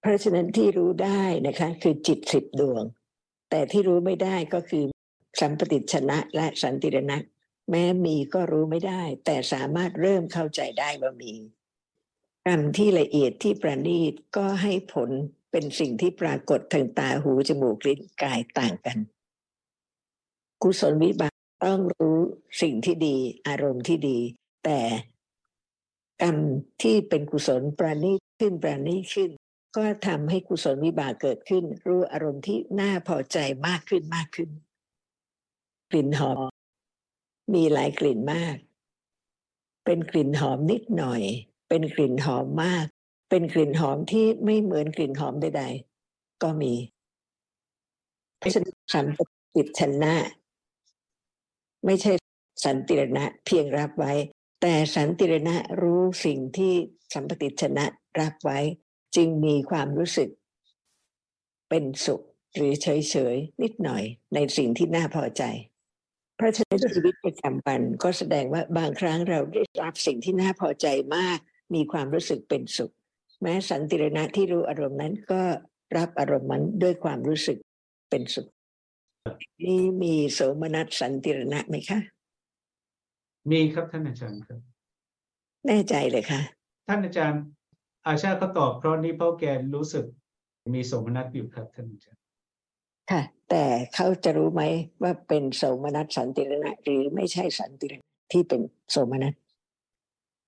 [0.00, 2.82] เพราะฉะนั้นที่รู้ได้นะคะคือจิตสิบดวง
[3.50, 4.84] แต่ที่รู้ไม่ได้ก็คือ
[5.40, 7.18] สัมปติชนะและสันติรณะ
[7.70, 11.32] แม้มีก็รู้ไม่ได้ แต่สามารถเริ่มเข้าใจได้ว่ามี
[12.46, 15.10] กรรมที่ละเอียดที่ประณีตก็ให้ผล
[15.56, 18.98] เป็นสิ่งที่ปรากฏทางตาหูจมูกลิ้นกายต่างกัน
[20.62, 21.34] กุศลวิบาก
[21.64, 22.18] ต้องรู้
[22.62, 24.18] สิ่งที่ดี อารมณ์ที่ดี
[24.64, 24.80] แต่
[26.22, 26.36] กรรม
[26.82, 29.30] ที่เป็นกุศลประณีตขึ้นประณีตขึ้น
[29.76, 34.50] ก็ทำให้กุศลวิบากเกิดขึ้น รู้อารมณ์ที่น่าพอใจมากขึ้นมากขึ้น
[35.90, 36.50] กลิ่นหอม
[37.54, 38.56] มีหลายกลิ่นมาก
[39.84, 41.22] เป็นกลิ่นหอมนิดหน่อย
[41.68, 42.86] เป็นกลิ่นหอมมาก
[43.28, 46.74] เป็นกลิ่นหอมที่ไม่เหมือนกลิ่นหอมใดๆ ก็มี
[48.38, 49.18] เพราะฉะนั้นสัมป
[49.54, 50.14] ติดชนะ
[51.86, 52.12] ไม่ใช่
[52.64, 54.12] สันติรณะเพียงรับไว้
[54.60, 56.72] แต่สันติรณะรู้สิ่งที่
[57.14, 57.84] สัมปติชนะ
[58.20, 58.58] รับไว้
[59.16, 60.28] จึงมีความรู้สึก
[61.68, 62.22] เป็นสุข
[62.54, 64.02] หรือเฉยๆนิดหน่อย
[64.34, 65.42] ในสิ่งที่น่าพอใจ
[66.36, 71.38] เพราะฉะนั้นชีวิตประจำวันก็แสดงว่าบางครั้งเราได้รับสิ่งที่น่าพอใจมาก
[71.74, 72.92] มีความรู้สึกเป็นสุข
[73.44, 75.42] แม้สันติรณะที่รู้อารมณ์นั้นก็
[75.96, 77.58] รับอารมณ์นั้นด้วยความรู้สึก
[78.10, 78.46] เป็นสุข
[79.64, 81.98] นี่มีโสมนัสสันติรณะไหมคะ
[83.50, 84.60] มีครับท่านอาจารย์ครับ
[85.66, 86.40] แน่ใจเลยค่ะ
[86.88, 87.42] ท่านอาจารย์
[88.06, 90.04] อาชาเขาตอบเพราะนี้เพราะแกรู้สึก
[90.74, 92.22] มีสมนัตอยู่ครับท่านอาจารย์
[93.10, 93.64] ค่ะ แต่
[93.94, 94.62] เขาจะรู้ไหม
[95.02, 99.34] ว่าเป็นโสมนัสสันติรณะหรือไม่ใช่สันติรณะที่เป็นโสมนัส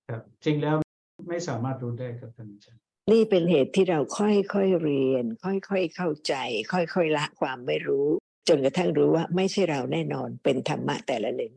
[0.09, 0.77] ครับจริงแล้ว
[1.29, 2.83] ไม่สามารถรู้ได้ครับท่านอาจารย์
[3.13, 4.27] นี่เป็นเหตุที่เราค่
[4.61, 6.35] อยๆเรียน ค่อยๆเข้าใจ
[6.73, 8.09] ค่อยๆละความไม่รู้
[8.49, 11.53] จนกระทั่งรู้ว่าไม่ใช่เราแน่นอนเป็นธรรมะแต่ละหนึ่ง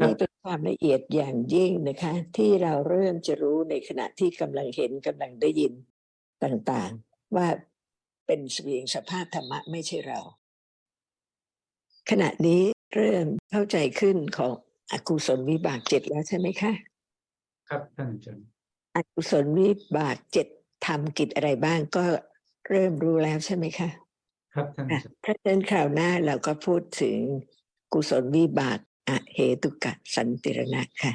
[0.00, 5.72] นี่เป็นความละเอียดอย่างยิ่งนะคะ ที่เราเริ่มจะรู้ในขณะที่กำลังเห็นกำลังได้ยิน
[6.44, 7.48] ต่างๆ ว่า
[8.26, 10.20] เป็นเสียงสภาพธรรมะไม่ใช่เรา
[12.10, 12.62] ขณะนี้
[12.94, 14.52] เริ่มเข้าใจขึ้นของ
[14.92, 16.72] อกุศลวิบากเจ็ดแล้วใช่ไหมคะ
[17.68, 18.53] ครับท่านอาจารย์
[18.96, 20.46] อกุศลวิบากเจ็ด
[20.86, 22.04] ทำกิจอะไรบ้างก็
[22.68, 23.88] เริ่มรู้แล้วใช่ไหมคะ
[24.54, 24.88] ครับท่าน
[25.24, 27.16] พระเช่นข่าวหน้าเราก็พูดถึง
[27.92, 28.78] กุศลวิบาก
[29.08, 31.12] อเหตุกะสันติรณะค่ะ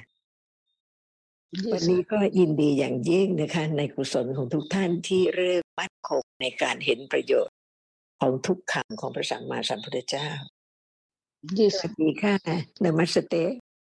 [1.72, 7.56] วันนี้ก็ยินดีอย่างยิ่งนะคะ ในกุศลของทุกท่านที่เริ่มมั่นคงในการเห็นประโยชน์
[8.20, 10.30] ของทุกคำของพระสัมมาสัมพุทธเจ้า
[11.60, 11.74] yes.
[11.80, 12.36] สวัสดีค่ะ
[12.84, 13.36] นมัสเต